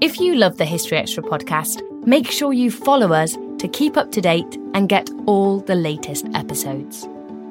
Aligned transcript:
If 0.00 0.18
you 0.18 0.34
love 0.34 0.56
the 0.56 0.64
History 0.64 0.96
Extra 0.96 1.22
podcast, 1.22 1.82
make 2.06 2.30
sure 2.30 2.54
you 2.54 2.70
follow 2.70 3.12
us 3.12 3.36
to 3.58 3.68
keep 3.68 3.98
up 3.98 4.10
to 4.12 4.22
date 4.22 4.56
and 4.72 4.88
get 4.88 5.10
all 5.26 5.60
the 5.60 5.74
latest 5.74 6.26
episodes. 6.32 7.06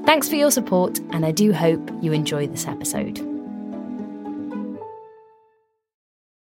Thanks 0.08 0.28
for 0.28 0.34
your 0.34 0.50
support, 0.50 0.98
and 1.12 1.28
I 1.28 1.32
do 1.32 1.54
hope 1.54 1.92
you 2.02 2.12
enjoy 2.12 2.48
this 2.48 2.66
episode. 2.66 3.24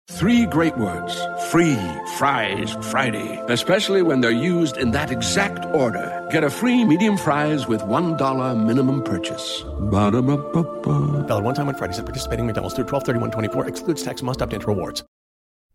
Three 0.08 0.46
great 0.46 0.78
words 0.78 1.20
free 1.50 1.76
fries 2.16 2.74
Friday, 2.90 3.38
especially 3.48 4.00
when 4.00 4.22
they're 4.22 4.30
used 4.30 4.78
in 4.78 4.92
that 4.92 5.10
exact 5.10 5.66
order. 5.74 6.26
Get 6.30 6.42
a 6.42 6.48
free 6.48 6.86
medium 6.86 7.18
fries 7.18 7.68
with 7.68 7.82
$1 7.82 8.64
minimum 8.64 9.02
purchase. 9.02 9.62
Ba-da-ba-ba-ba. 9.90 11.26
Valid 11.26 11.44
one 11.44 11.54
time 11.54 11.68
on 11.68 11.74
Fridays 11.74 11.98
at 11.98 12.06
participating 12.06 12.46
McDonald's 12.46 12.76
through 12.76 12.86
12 12.86 13.30
24 13.30 13.68
excludes 13.68 14.02
tax, 14.02 14.22
must 14.22 14.40
opt 14.40 14.54
into 14.54 14.68
rewards. 14.68 15.04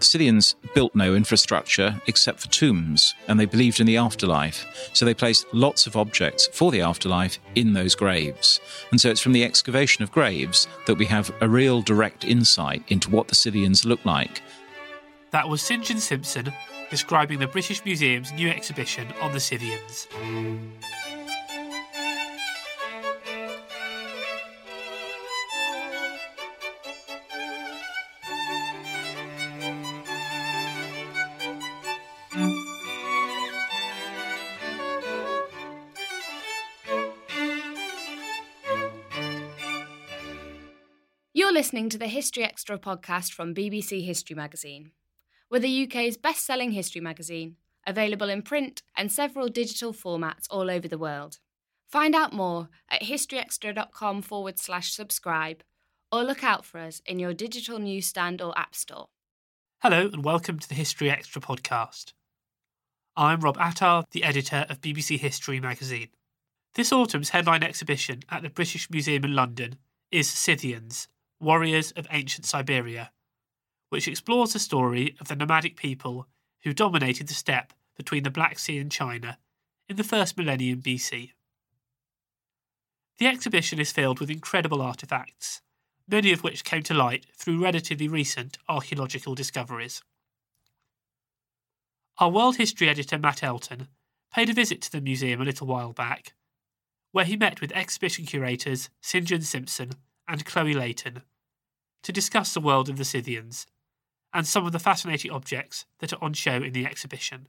Scythians 0.00 0.54
built 0.74 0.94
no 0.94 1.14
infrastructure 1.14 2.00
except 2.06 2.40
for 2.40 2.48
tombs, 2.48 3.14
and 3.28 3.38
they 3.38 3.44
believed 3.44 3.80
in 3.80 3.86
the 3.86 3.98
afterlife. 3.98 4.64
So 4.94 5.04
they 5.04 5.12
placed 5.12 5.46
lots 5.52 5.86
of 5.86 5.96
objects 5.96 6.48
for 6.54 6.70
the 6.70 6.80
afterlife 6.80 7.38
in 7.54 7.74
those 7.74 7.94
graves. 7.94 8.60
And 8.90 8.98
so 8.98 9.10
it's 9.10 9.20
from 9.20 9.32
the 9.32 9.44
excavation 9.44 10.02
of 10.02 10.10
graves 10.10 10.66
that 10.86 10.96
we 10.96 11.04
have 11.06 11.30
a 11.42 11.48
real 11.48 11.82
direct 11.82 12.24
insight 12.24 12.82
into 12.88 13.10
what 13.10 13.28
the 13.28 13.34
Scythians 13.34 13.84
look 13.84 14.02
like. 14.06 14.40
That 15.30 15.50
was 15.50 15.60
St 15.60 15.84
John 15.84 15.98
Simpson 15.98 16.54
describing 16.90 17.38
the 17.38 17.46
British 17.46 17.84
Museum's 17.84 18.32
new 18.32 18.48
exhibition 18.48 19.08
on 19.20 19.32
the 19.32 19.40
Scythians. 19.40 20.08
You're 41.34 41.52
listening 41.52 41.88
to 41.90 41.98
the 41.98 42.08
History 42.08 42.42
Extra 42.42 42.78
podcast 42.78 43.32
from 43.32 43.54
BBC 43.54 44.04
History 44.04 44.34
Magazine. 44.34 44.90
We're 45.50 45.60
the 45.60 45.84
UK's 45.84 46.18
best 46.18 46.44
selling 46.44 46.72
history 46.72 47.00
magazine, 47.00 47.56
available 47.86 48.28
in 48.28 48.42
print 48.42 48.82
and 48.94 49.10
several 49.10 49.48
digital 49.48 49.94
formats 49.94 50.46
all 50.50 50.70
over 50.70 50.86
the 50.86 50.98
world. 50.98 51.38
Find 51.88 52.14
out 52.14 52.34
more 52.34 52.68
at 52.90 53.00
historyextra.com 53.00 54.20
forward 54.20 54.58
slash 54.58 54.92
subscribe 54.92 55.62
or 56.12 56.22
look 56.22 56.44
out 56.44 56.66
for 56.66 56.78
us 56.78 57.00
in 57.06 57.18
your 57.18 57.32
digital 57.32 57.78
newsstand 57.78 58.42
or 58.42 58.52
app 58.58 58.74
store. 58.74 59.08
Hello 59.78 60.10
and 60.12 60.22
welcome 60.22 60.58
to 60.58 60.68
the 60.68 60.74
History 60.74 61.10
Extra 61.10 61.40
podcast. 61.40 62.12
I'm 63.16 63.40
Rob 63.40 63.56
Attar, 63.56 64.04
the 64.10 64.24
editor 64.24 64.66
of 64.68 64.82
BBC 64.82 65.18
History 65.18 65.60
magazine. 65.60 66.08
This 66.74 66.92
autumn's 66.92 67.30
headline 67.30 67.62
exhibition 67.62 68.20
at 68.28 68.42
the 68.42 68.50
British 68.50 68.90
Museum 68.90 69.24
in 69.24 69.34
London 69.34 69.78
is 70.12 70.28
Scythians, 70.28 71.08
Warriors 71.40 71.90
of 71.92 72.06
Ancient 72.10 72.44
Siberia, 72.44 73.12
which 73.88 74.08
explores 74.08 74.52
the 74.52 74.58
story 74.58 75.16
of 75.20 75.28
the 75.28 75.36
nomadic 75.36 75.76
people 75.76 76.26
who 76.62 76.72
dominated 76.72 77.28
the 77.28 77.34
steppe 77.34 77.72
between 77.96 78.22
the 78.22 78.30
Black 78.30 78.58
Sea 78.58 78.78
and 78.78 78.92
China 78.92 79.38
in 79.88 79.96
the 79.96 80.04
first 80.04 80.36
millennium 80.36 80.82
BC. 80.82 81.32
The 83.18 83.26
exhibition 83.26 83.80
is 83.80 83.92
filled 83.92 84.20
with 84.20 84.30
incredible 84.30 84.78
artefacts, 84.78 85.60
many 86.06 86.32
of 86.32 86.44
which 86.44 86.64
came 86.64 86.82
to 86.84 86.94
light 86.94 87.26
through 87.36 87.62
relatively 87.62 88.08
recent 88.08 88.58
archaeological 88.68 89.34
discoveries. 89.34 90.02
Our 92.18 92.30
world 92.30 92.56
history 92.56 92.88
editor 92.88 93.18
Matt 93.18 93.42
Elton 93.42 93.88
paid 94.32 94.50
a 94.50 94.54
visit 94.54 94.82
to 94.82 94.92
the 94.92 95.00
museum 95.00 95.40
a 95.40 95.44
little 95.44 95.66
while 95.66 95.92
back, 95.92 96.34
where 97.12 97.24
he 97.24 97.36
met 97.36 97.60
with 97.60 97.72
exhibition 97.72 98.26
curators 98.26 98.90
St 99.00 99.24
John 99.24 99.42
Simpson 99.42 99.92
and 100.26 100.44
Chloe 100.44 100.74
Leighton 100.74 101.22
to 102.02 102.12
discuss 102.12 102.54
the 102.54 102.60
world 102.60 102.88
of 102.88 102.98
the 102.98 103.04
Scythians 103.04 103.66
and 104.32 104.46
some 104.46 104.66
of 104.66 104.72
the 104.72 104.78
fascinating 104.78 105.30
objects 105.30 105.84
that 106.00 106.12
are 106.12 106.22
on 106.22 106.32
show 106.32 106.62
in 106.62 106.72
the 106.72 106.86
exhibition. 106.86 107.48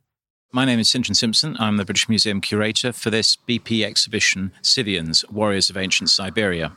My 0.51 0.66
name 0.66 0.79
is 0.79 0.90
St 0.90 1.16
Simpson. 1.16 1.56
I'm 1.59 1.78
the 1.78 1.85
British 1.85 2.09
Museum 2.09 2.41
curator 2.41 2.91
for 2.91 3.09
this 3.12 3.35
BP 3.35 3.85
exhibition, 3.85 4.51
Scythians, 4.62 5.23
Warriors 5.29 5.69
of 5.69 5.78
Ancient 5.78 6.09
Siberia. 6.09 6.72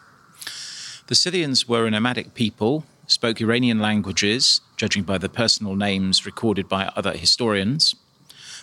The 1.06 1.14
Scythians 1.14 1.66
were 1.66 1.86
a 1.86 1.90
nomadic 1.90 2.34
people, 2.34 2.84
spoke 3.06 3.40
Iranian 3.40 3.78
languages, 3.78 4.60
judging 4.76 5.04
by 5.04 5.18
the 5.18 5.28
personal 5.28 5.74
names 5.74 6.26
recorded 6.26 6.68
by 6.68 6.90
other 6.96 7.12
historians. 7.12 7.94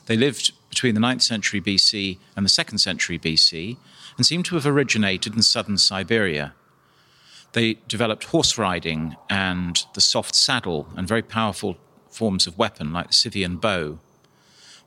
They 0.05 0.15
lived 0.15 0.51
between 0.69 0.95
the 0.95 1.01
9th 1.01 1.23
century 1.23 1.59
BC 1.59 2.19
and 2.35 2.45
the 2.45 2.49
2nd 2.49 2.79
century 2.79 3.17
BC 3.17 3.77
and 4.17 4.25
seem 4.25 4.43
to 4.43 4.55
have 4.55 4.67
originated 4.67 5.35
in 5.35 5.41
southern 5.41 5.77
Siberia. 5.77 6.53
They 7.53 7.79
developed 7.87 8.25
horse 8.25 8.57
riding 8.57 9.15
and 9.29 9.83
the 9.93 10.01
soft 10.01 10.35
saddle 10.35 10.87
and 10.95 11.07
very 11.07 11.23
powerful 11.23 11.77
forms 12.09 12.47
of 12.47 12.57
weapon 12.57 12.93
like 12.93 13.07
the 13.07 13.13
Scythian 13.13 13.57
bow. 13.57 13.99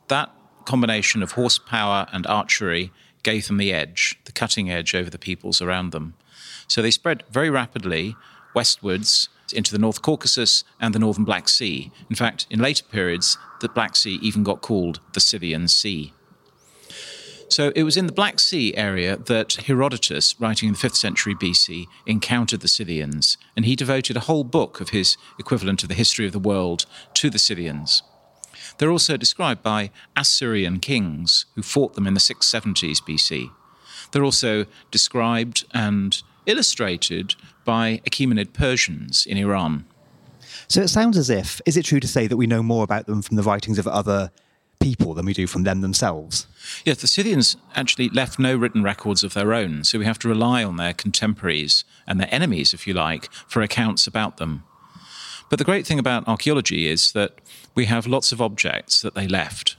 That 0.08 0.30
combination 0.64 1.22
of 1.22 1.32
horsepower 1.32 2.06
and 2.12 2.26
archery 2.26 2.92
gave 3.22 3.46
them 3.46 3.56
the 3.56 3.72
edge, 3.72 4.18
the 4.24 4.32
cutting 4.32 4.70
edge 4.70 4.94
over 4.94 5.10
the 5.10 5.18
peoples 5.18 5.60
around 5.60 5.92
them. 5.92 6.14
So 6.68 6.82
they 6.82 6.90
spread 6.90 7.24
very 7.30 7.50
rapidly 7.50 8.16
westwards 8.54 9.28
into 9.52 9.72
the 9.72 9.78
North 9.78 10.02
Caucasus 10.02 10.64
and 10.80 10.94
the 10.94 10.98
northern 10.98 11.24
Black 11.24 11.48
Sea. 11.48 11.90
In 12.08 12.16
fact, 12.16 12.46
in 12.50 12.60
later 12.60 12.84
periods, 12.84 13.38
the 13.60 13.68
Black 13.68 13.96
Sea 13.96 14.18
even 14.22 14.42
got 14.42 14.62
called 14.62 15.00
the 15.12 15.20
Scythian 15.20 15.68
Sea. 15.68 16.12
So 17.52 17.70
it 17.76 17.82
was 17.82 17.99
in 17.99 18.06
the 18.06 18.14
Black 18.14 18.40
Sea 18.40 18.75
area 18.78 19.14
that 19.14 19.52
Herodotus, 19.66 20.40
writing 20.40 20.69
in 20.69 20.72
the 20.72 20.78
5th 20.78 20.96
century 20.96 21.34
BC, 21.34 21.87
encountered 22.06 22.62
the 22.62 22.69
Scythians, 22.69 23.37
and 23.54 23.66
he 23.66 23.76
devoted 23.76 24.16
a 24.16 24.20
whole 24.20 24.43
book 24.43 24.81
of 24.81 24.88
his 24.88 25.19
equivalent 25.38 25.82
of 25.82 25.90
the 25.90 25.94
history 25.94 26.25
of 26.25 26.32
the 26.32 26.38
world 26.38 26.87
to 27.12 27.28
the 27.28 27.38
Scythians. 27.38 28.02
They're 28.78 28.90
also 28.90 29.19
described 29.19 29.62
by 29.62 29.90
Assyrian 30.16 30.81
kings 30.81 31.44
who 31.54 31.60
fought 31.60 31.93
them 31.93 32.06
in 32.06 32.14
the 32.14 32.20
670s 32.20 33.02
BC. 33.02 33.50
They're 34.12 34.25
also 34.25 34.64
described 34.90 35.66
and 35.75 36.22
illustrated 36.46 37.34
by 37.66 38.00
Achaemenid 38.06 38.54
Persians 38.54 39.26
in 39.26 39.37
Iran. 39.37 39.84
So 40.69 40.81
it 40.81 40.88
sounds 40.88 41.19
as 41.19 41.28
if, 41.28 41.60
is 41.66 41.76
it 41.76 41.84
true 41.84 42.00
to 42.00 42.08
say 42.08 42.26
that 42.26 42.38
we 42.38 42.46
know 42.46 42.62
more 42.62 42.82
about 42.82 43.04
them 43.04 43.20
from 43.20 43.37
the 43.37 43.43
writings 43.43 43.78
of 43.78 43.87
other 43.87 44.31
people 44.82 45.14
than 45.14 45.25
we 45.25 45.32
do 45.32 45.46
from 45.46 45.62
them 45.62 45.81
themselves? 45.81 46.46
Yes, 46.84 47.00
the 47.00 47.06
Scythians 47.06 47.56
actually 47.75 48.08
left 48.08 48.38
no 48.38 48.56
written 48.56 48.82
records 48.82 49.23
of 49.23 49.34
their 49.34 49.55
own, 49.55 49.84
so 49.84 49.99
we 49.99 50.05
have 50.05 50.19
to 50.20 50.29
rely 50.29 50.64
on 50.64 50.76
their 50.76 50.93
contemporaries 50.93 51.84
and 52.06 52.19
their 52.19 52.32
enemies, 52.34 52.75
if 52.75 52.87
you 52.87 52.94
like, 52.94 53.32
for 53.32 53.62
accounts 53.62 54.06
about 54.06 54.37
them. 54.37 54.64
But 55.49 55.58
the 55.58 55.64
great 55.64 55.87
thing 55.87 55.99
about 55.99 56.26
archaeology 56.26 56.88
is 56.88 57.12
that 57.12 57.38
we 57.75 57.84
have 57.87 58.06
lots 58.06 58.32
of 58.32 58.40
objects 58.40 59.02
that 59.02 59.14
they 59.14 59.29
left. 59.29 59.76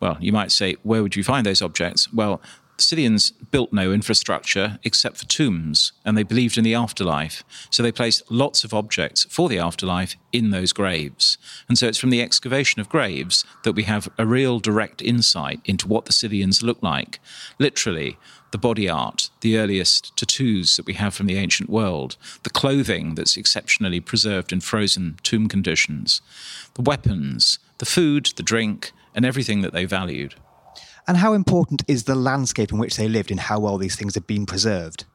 Well, 0.00 0.16
you 0.20 0.32
might 0.32 0.52
say, 0.52 0.76
where 0.82 1.02
would 1.02 1.16
you 1.16 1.24
find 1.24 1.44
those 1.44 1.62
objects? 1.62 2.12
Well, 2.12 2.40
the 2.78 2.84
Scythians 2.84 3.32
built 3.32 3.72
no 3.72 3.92
infrastructure 3.92 4.78
except 4.84 5.16
for 5.16 5.26
tombs, 5.26 5.92
and 6.04 6.16
they 6.16 6.22
believed 6.22 6.56
in 6.56 6.64
the 6.64 6.74
afterlife. 6.74 7.42
So 7.70 7.82
they 7.82 7.92
placed 7.92 8.30
lots 8.30 8.62
of 8.64 8.72
objects 8.72 9.24
for 9.24 9.48
the 9.48 9.58
afterlife 9.58 10.16
in 10.32 10.50
those 10.50 10.72
graves. 10.72 11.38
And 11.68 11.76
so 11.76 11.88
it's 11.88 11.98
from 11.98 12.10
the 12.10 12.22
excavation 12.22 12.80
of 12.80 12.88
graves 12.88 13.44
that 13.64 13.72
we 13.72 13.82
have 13.82 14.08
a 14.16 14.24
real 14.24 14.60
direct 14.60 15.02
insight 15.02 15.60
into 15.64 15.88
what 15.88 16.06
the 16.06 16.12
Scythians 16.12 16.62
looked 16.62 16.82
like. 16.82 17.18
Literally, 17.58 18.16
the 18.52 18.58
body 18.58 18.88
art, 18.88 19.30
the 19.40 19.58
earliest 19.58 20.16
tattoos 20.16 20.76
that 20.76 20.86
we 20.86 20.94
have 20.94 21.14
from 21.14 21.26
the 21.26 21.36
ancient 21.36 21.68
world, 21.68 22.16
the 22.44 22.50
clothing 22.50 23.16
that's 23.16 23.36
exceptionally 23.36 24.00
preserved 24.00 24.52
in 24.52 24.60
frozen 24.60 25.18
tomb 25.22 25.48
conditions, 25.48 26.22
the 26.74 26.82
weapons, 26.82 27.58
the 27.78 27.86
food, 27.86 28.30
the 28.36 28.42
drink, 28.42 28.92
and 29.14 29.24
everything 29.26 29.62
that 29.62 29.72
they 29.72 29.84
valued. 29.84 30.36
And 31.08 31.16
how 31.16 31.32
important 31.32 31.82
is 31.88 32.04
the 32.04 32.14
landscape 32.14 32.70
in 32.70 32.78
which 32.78 32.98
they 32.98 33.08
lived 33.08 33.30
in 33.30 33.38
how 33.38 33.58
well 33.58 33.78
these 33.78 33.96
things 33.96 34.14
have 34.14 34.26
been 34.26 34.44
preserved? 34.44 35.06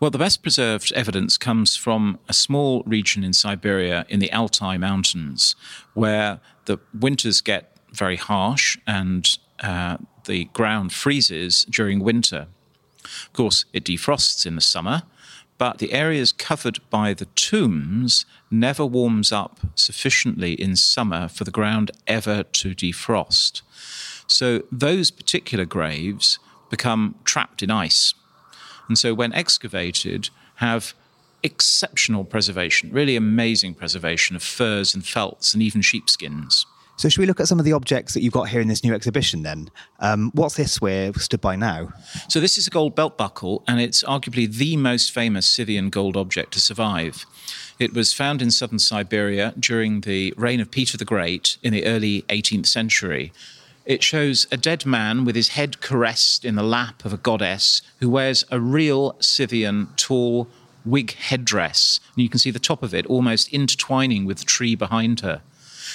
Well, 0.00 0.10
the 0.10 0.18
best 0.18 0.42
preserved 0.42 0.92
evidence 0.92 1.36
comes 1.36 1.76
from 1.76 2.18
a 2.26 2.32
small 2.32 2.82
region 2.86 3.22
in 3.22 3.34
Siberia 3.34 4.06
in 4.08 4.18
the 4.18 4.32
Altai 4.32 4.78
Mountains, 4.78 5.56
where 5.92 6.40
the 6.64 6.78
winters 6.98 7.42
get 7.42 7.76
very 7.92 8.16
harsh 8.16 8.78
and 8.86 9.28
uh, 9.60 9.98
the 10.24 10.46
ground 10.46 10.94
freezes 10.94 11.66
during 11.68 12.00
winter. 12.00 12.46
Of 13.04 13.32
course, 13.34 13.66
it 13.74 13.84
defrosts 13.84 14.46
in 14.46 14.54
the 14.54 14.62
summer, 14.62 15.02
but 15.58 15.78
the 15.78 15.92
areas 15.92 16.32
covered 16.32 16.78
by 16.88 17.12
the 17.12 17.26
tombs 17.34 18.24
never 18.50 18.86
warms 18.86 19.32
up 19.32 19.58
sufficiently 19.74 20.52
in 20.52 20.76
summer 20.76 21.28
for 21.28 21.44
the 21.44 21.50
ground 21.50 21.90
ever 22.06 22.42
to 22.44 22.74
defrost. 22.74 23.62
So 24.28 24.62
those 24.70 25.10
particular 25.10 25.64
graves 25.64 26.38
become 26.70 27.16
trapped 27.24 27.62
in 27.62 27.70
ice. 27.70 28.14
And 28.88 28.96
so 28.96 29.14
when 29.14 29.32
excavated, 29.32 30.30
have 30.56 30.94
exceptional 31.42 32.24
preservation, 32.24 32.90
really 32.92 33.16
amazing 33.16 33.74
preservation 33.74 34.36
of 34.36 34.42
furs 34.42 34.94
and 34.94 35.04
felts 35.04 35.54
and 35.54 35.62
even 35.62 35.82
sheepskins. 35.82 36.66
So, 36.96 37.08
should 37.08 37.20
we 37.20 37.26
look 37.26 37.38
at 37.38 37.46
some 37.46 37.60
of 37.60 37.64
the 37.64 37.74
objects 37.74 38.12
that 38.14 38.22
you've 38.22 38.32
got 38.32 38.48
here 38.48 38.60
in 38.60 38.66
this 38.66 38.82
new 38.82 38.92
exhibition 38.92 39.44
then? 39.44 39.70
Um, 40.00 40.32
what's 40.34 40.56
this 40.56 40.80
we're 40.80 41.12
stood 41.12 41.40
by 41.40 41.54
now? 41.54 41.92
So, 42.28 42.40
this 42.40 42.58
is 42.58 42.66
a 42.66 42.70
gold 42.70 42.96
belt 42.96 43.16
buckle, 43.16 43.62
and 43.68 43.80
it's 43.80 44.02
arguably 44.02 44.52
the 44.52 44.76
most 44.76 45.12
famous 45.12 45.46
Scythian 45.46 45.90
gold 45.90 46.16
object 46.16 46.54
to 46.54 46.60
survive. 46.60 47.24
It 47.78 47.94
was 47.94 48.12
found 48.12 48.42
in 48.42 48.50
southern 48.50 48.80
Siberia 48.80 49.54
during 49.56 50.00
the 50.00 50.34
reign 50.36 50.58
of 50.58 50.72
Peter 50.72 50.96
the 50.96 51.04
Great 51.04 51.56
in 51.62 51.72
the 51.72 51.86
early 51.86 52.22
18th 52.22 52.66
century. 52.66 53.32
It 53.88 54.02
shows 54.02 54.46
a 54.52 54.58
dead 54.58 54.84
man 54.84 55.24
with 55.24 55.34
his 55.34 55.48
head 55.48 55.80
caressed 55.80 56.44
in 56.44 56.56
the 56.56 56.62
lap 56.62 57.06
of 57.06 57.14
a 57.14 57.16
goddess 57.16 57.80
who 58.00 58.10
wears 58.10 58.44
a 58.50 58.60
real 58.60 59.16
Scythian 59.18 59.88
tall 59.96 60.46
wig 60.84 61.14
headdress. 61.14 61.98
And 62.14 62.22
you 62.22 62.28
can 62.28 62.38
see 62.38 62.50
the 62.50 62.58
top 62.58 62.82
of 62.82 62.92
it 62.92 63.06
almost 63.06 63.50
intertwining 63.50 64.26
with 64.26 64.40
the 64.40 64.44
tree 64.44 64.74
behind 64.74 65.20
her. 65.20 65.40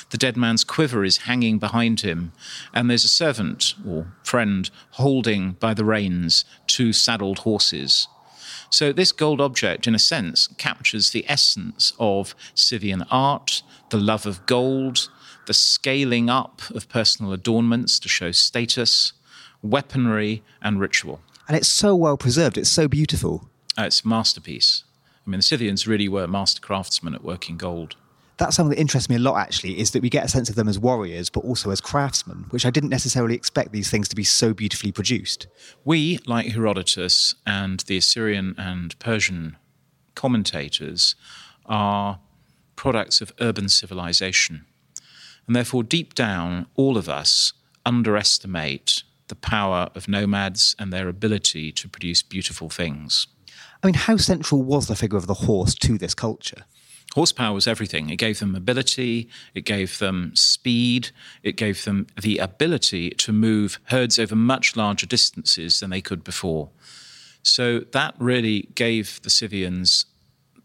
The 0.09 0.17
dead 0.17 0.35
man's 0.35 0.63
quiver 0.63 1.05
is 1.05 1.29
hanging 1.29 1.59
behind 1.59 2.01
him, 2.01 2.31
and 2.73 2.89
there's 2.89 3.05
a 3.05 3.07
servant 3.07 3.75
or 3.87 4.07
friend 4.23 4.71
holding 4.93 5.51
by 5.51 5.75
the 5.75 5.85
reins 5.85 6.45
two 6.65 6.93
saddled 6.93 7.39
horses. 7.39 8.07
So, 8.71 8.91
this 8.91 9.11
gold 9.11 9.39
object, 9.39 9.85
in 9.85 9.93
a 9.93 9.99
sense, 9.99 10.47
captures 10.57 11.11
the 11.11 11.25
essence 11.29 11.93
of 11.99 12.33
Scythian 12.55 13.03
art, 13.11 13.61
the 13.89 13.99
love 13.99 14.25
of 14.25 14.47
gold, 14.47 15.09
the 15.45 15.53
scaling 15.53 16.29
up 16.29 16.61
of 16.71 16.89
personal 16.89 17.33
adornments 17.33 17.99
to 17.99 18.09
show 18.09 18.31
status, 18.31 19.13
weaponry, 19.61 20.43
and 20.61 20.79
ritual. 20.79 21.21
And 21.47 21.57
it's 21.57 21.67
so 21.67 21.95
well 21.95 22.17
preserved, 22.17 22.57
it's 22.57 22.69
so 22.69 22.87
beautiful. 22.87 23.49
Uh, 23.77 23.83
it's 23.83 24.03
a 24.03 24.07
masterpiece. 24.07 24.83
I 25.25 25.29
mean, 25.29 25.39
the 25.39 25.43
Scythians 25.43 25.87
really 25.87 26.09
were 26.09 26.27
master 26.27 26.61
craftsmen 26.61 27.15
at 27.15 27.23
working 27.23 27.57
gold. 27.57 27.95
That's 28.37 28.55
something 28.55 28.71
that 28.71 28.79
interests 28.81 29.09
me 29.09 29.15
a 29.15 29.19
lot, 29.19 29.37
actually, 29.37 29.79
is 29.79 29.91
that 29.91 30.01
we 30.01 30.09
get 30.09 30.25
a 30.25 30.27
sense 30.27 30.49
of 30.49 30.55
them 30.55 30.67
as 30.67 30.79
warriors, 30.79 31.29
but 31.29 31.41
also 31.41 31.69
as 31.69 31.79
craftsmen, 31.79 32.45
which 32.49 32.65
I 32.65 32.71
didn't 32.71 32.89
necessarily 32.89 33.35
expect 33.35 33.71
these 33.71 33.89
things 33.89 34.09
to 34.09 34.15
be 34.15 34.23
so 34.23 34.53
beautifully 34.53 34.91
produced. 34.91 35.47
We, 35.85 36.19
like 36.25 36.47
Herodotus 36.47 37.35
and 37.45 37.81
the 37.81 37.97
Assyrian 37.97 38.55
and 38.57 38.97
Persian 38.99 39.57
commentators, 40.15 41.15
are 41.65 42.19
products 42.75 43.21
of 43.21 43.31
urban 43.39 43.69
civilization. 43.69 44.65
And 45.47 45.55
therefore, 45.55 45.83
deep 45.83 46.13
down, 46.13 46.67
all 46.75 46.97
of 46.97 47.09
us 47.09 47.53
underestimate 47.85 49.03
the 49.27 49.35
power 49.35 49.89
of 49.95 50.07
nomads 50.07 50.75
and 50.79 50.91
their 50.91 51.09
ability 51.09 51.71
to 51.71 51.89
produce 51.89 52.21
beautiful 52.21 52.69
things. 52.69 53.27
I 53.81 53.87
mean, 53.87 53.95
how 53.95 54.17
central 54.17 54.63
was 54.63 54.87
the 54.87 54.95
figure 54.95 55.17
of 55.17 55.27
the 55.27 55.33
horse 55.33 55.75
to 55.75 55.97
this 55.97 56.13
culture? 56.13 56.63
Horsepower 57.13 57.53
was 57.53 57.67
everything. 57.67 58.09
It 58.09 58.15
gave 58.15 58.39
them 58.39 58.53
mobility, 58.53 59.29
it 59.53 59.65
gave 59.65 59.99
them 59.99 60.31
speed, 60.35 61.09
it 61.43 61.57
gave 61.57 61.83
them 61.83 62.07
the 62.19 62.39
ability 62.39 63.11
to 63.11 63.31
move 63.31 63.79
herds 63.85 64.17
over 64.17 64.35
much 64.35 64.75
larger 64.75 65.05
distances 65.05 65.79
than 65.79 65.91
they 65.91 66.01
could 66.01 66.23
before. 66.23 66.69
So 67.43 67.81
that 67.91 68.15
really 68.17 68.69
gave 68.73 69.21
the 69.21 69.29
Scythians 69.29 70.05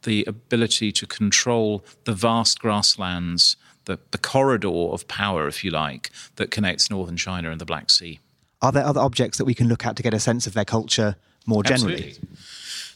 the 0.03 0.25
ability 0.27 0.93
to 0.93 1.06
control 1.06 1.85
the 2.05 2.12
vast 2.12 2.61
grasslands 2.61 3.56
the, 3.89 3.99
the 4.12 4.19
corridor 4.19 4.69
of 4.69 5.09
power, 5.09 5.49
if 5.49 5.65
you 5.65 5.73
like, 5.73 6.11
that 6.37 6.53
connects 6.53 6.91
northern 6.91 7.17
China 7.17 7.50
and 7.50 7.61
the 7.61 7.65
Black 7.65 7.91
Sea. 7.91 8.21
Are 8.62 8.71
there 8.71 8.85
other 8.85 9.00
objects 9.00 9.39
that 9.39 9.45
we 9.45 9.55
can 9.55 9.67
look 9.67 9.85
at 9.85 9.97
to 9.97 10.03
get 10.03 10.15
a 10.15 10.21
sense 10.21 10.47
of 10.47 10.55
their 10.55 10.65
culture 10.65 11.17
more 11.47 11.65
generally? 11.65 12.11
Absolutely. 12.11 12.29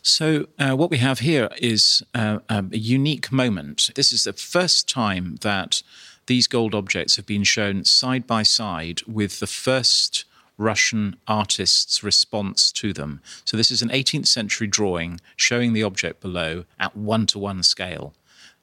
So, 0.02 0.48
uh, 0.58 0.76
what 0.76 0.90
we 0.90 0.98
have 0.98 1.20
here 1.20 1.48
is 1.58 2.02
uh, 2.14 2.40
um, 2.48 2.70
a 2.72 2.78
unique 2.78 3.32
moment. 3.32 3.90
This 3.94 4.12
is 4.12 4.24
the 4.24 4.32
first 4.32 4.88
time 4.88 5.36
that 5.42 5.82
these 6.26 6.46
gold 6.46 6.74
objects 6.74 7.16
have 7.16 7.26
been 7.26 7.44
shown 7.44 7.84
side 7.84 8.26
by 8.26 8.42
side 8.42 9.02
with 9.06 9.40
the 9.40 9.46
first 9.46 10.24
Russian 10.58 11.16
artist's 11.26 12.02
response 12.02 12.72
to 12.72 12.92
them. 12.92 13.20
So, 13.44 13.56
this 13.56 13.70
is 13.70 13.82
an 13.82 13.88
18th 13.88 14.26
century 14.26 14.66
drawing 14.66 15.20
showing 15.36 15.72
the 15.72 15.82
object 15.82 16.20
below 16.20 16.64
at 16.78 16.96
one 16.96 17.26
to 17.26 17.38
one 17.38 17.62
scale. 17.62 18.14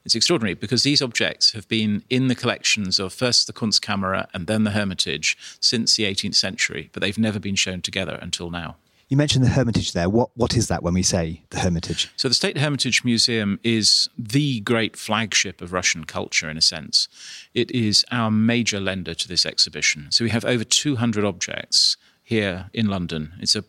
It's 0.05 0.15
extraordinary 0.15 0.53
because 0.53 0.83
these 0.83 1.01
objects 1.01 1.51
have 1.51 1.67
been 1.67 2.03
in 2.09 2.29
the 2.29 2.35
collections 2.35 2.99
of 2.99 3.13
first 3.13 3.47
the 3.47 3.53
Kunstkamera 3.53 4.27
and 4.33 4.47
then 4.47 4.63
the 4.63 4.71
Hermitage 4.71 5.37
since 5.59 5.95
the 5.95 6.03
18th 6.03 6.35
century, 6.35 6.89
but 6.93 7.01
they've 7.01 7.17
never 7.17 7.39
been 7.39 7.55
shown 7.55 7.81
together 7.81 8.17
until 8.21 8.49
now. 8.49 8.77
You 9.09 9.17
mentioned 9.17 9.43
the 9.43 9.49
Hermitage 9.49 9.93
there. 9.93 10.07
What 10.07 10.29
what 10.35 10.55
is 10.55 10.67
that 10.67 10.83
when 10.83 10.93
we 10.93 11.01
say 11.01 11.41
the 11.49 11.59
Hermitage? 11.59 12.11
So 12.15 12.27
the 12.27 12.35
State 12.35 12.59
Hermitage 12.59 13.03
Museum 13.03 13.59
is 13.63 14.07
the 14.15 14.59
great 14.61 14.95
flagship 14.95 15.61
of 15.61 15.73
Russian 15.73 16.03
culture 16.03 16.47
in 16.47 16.57
a 16.57 16.61
sense. 16.61 17.07
It 17.55 17.71
is 17.71 18.05
our 18.11 18.29
major 18.29 18.79
lender 18.79 19.15
to 19.15 19.27
this 19.27 19.47
exhibition. 19.47 20.11
So 20.11 20.23
we 20.23 20.29
have 20.29 20.45
over 20.45 20.63
200 20.63 21.25
objects 21.25 21.97
here 22.23 22.69
in 22.71 22.87
London. 22.87 23.33
It's 23.39 23.55
a 23.55 23.63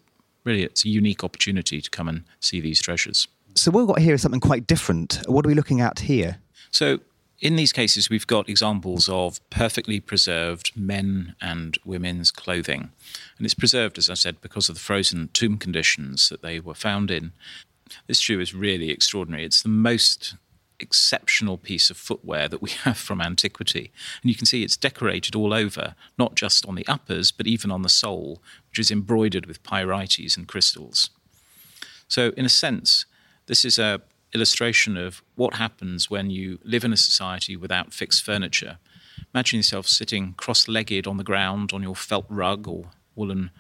really 0.45 0.63
it's 0.63 0.85
a 0.85 0.91
unique 0.91 1.25
opportunity 1.25 1.81
to 1.81 1.89
come 1.89 2.07
and 2.07 2.25
see 2.41 2.61
these 2.61 2.83
treasures. 2.83 3.27
So 3.55 3.71
what 3.71 3.81
we've 3.81 3.89
got 3.89 4.01
here 4.01 4.15
is 4.15 4.21
something 4.21 4.41
quite 4.41 4.67
different. 4.67 5.23
What 5.27 5.47
are 5.47 5.49
we 5.49 5.55
looking 5.55 5.81
at 5.81 6.01
here? 6.01 6.39
So 6.71 7.01
in 7.41 7.57
these 7.57 7.73
cases, 7.73 8.11
we've 8.11 8.27
got 8.27 8.49
examples 8.49 9.09
of 9.09 9.41
perfectly 9.49 9.99
preserved 9.99 10.73
men 10.77 11.35
and 11.41 11.79
women's 11.85 12.31
clothing. 12.31 12.91
And 13.39 13.47
it's 13.47 13.55
preserved, 13.55 13.97
as 13.97 14.11
I 14.11 14.15
said, 14.15 14.41
because 14.43 14.69
of 14.69 14.75
the 14.75 14.81
frozen 14.81 15.31
tomb 15.33 15.57
conditions 15.57 16.29
that 16.29 16.43
they 16.43 16.61
were 16.61 16.75
found 16.75 17.11
in. 17.11 17.33
This 18.07 18.19
shoe 18.19 18.41
is 18.41 18.55
really 18.55 18.91
extraordinary. 18.91 19.45
It's 19.45 19.63
the 19.63 19.71
most 19.71 20.37
exceptional 20.79 21.57
piece 21.57 21.91
of 21.91 21.97
footwear 21.97 22.47
that 22.49 22.63
we 22.63 22.71
have 22.85 22.99
from 22.99 23.23
antiquity. 23.23 23.91
And 24.23 24.31
you 24.31 24.37
can 24.37 24.47
see 24.47 24.63
it's 24.63 24.77
decorated 24.77 25.35
all 25.35 25.55
over, 25.55 25.95
not 26.19 26.35
just 26.35 26.67
on 26.67 26.75
the 26.75 26.87
uppers, 26.87 27.31
but 27.31 27.47
even 27.47 27.71
on 27.71 27.83
the 27.83 27.89
sole, 27.89 28.43
which 28.69 28.79
is 28.79 28.91
embroidered 28.91 29.47
with 29.47 29.63
pyrites 29.63 30.37
and 30.37 30.47
crystals. 30.47 31.11
So, 32.07 32.33
in 32.37 32.45
a 32.45 32.51
sense, 32.51 33.07
this 33.47 33.65
is 33.65 33.79
a 33.79 34.03
illustration 34.33 34.97
of 34.97 35.23
what 35.35 35.55
happens 35.55 36.11
when 36.11 36.31
you 36.31 36.59
live 36.63 36.85
in 36.85 36.93
a 36.93 36.97
society 36.97 37.57
without 37.57 37.93
fixed 37.93 38.25
furniture. 38.25 38.79
Imagine 39.35 39.59
yourself 39.59 39.87
sitting 39.87 40.35
cross-legged 40.35 41.07
on 41.07 41.17
the 41.17 41.25
ground 41.25 41.73
on 41.73 41.83
your 41.83 41.97
felt 41.97 42.27
rug 42.29 42.67
or 42.67 42.91
woolen 43.15 43.51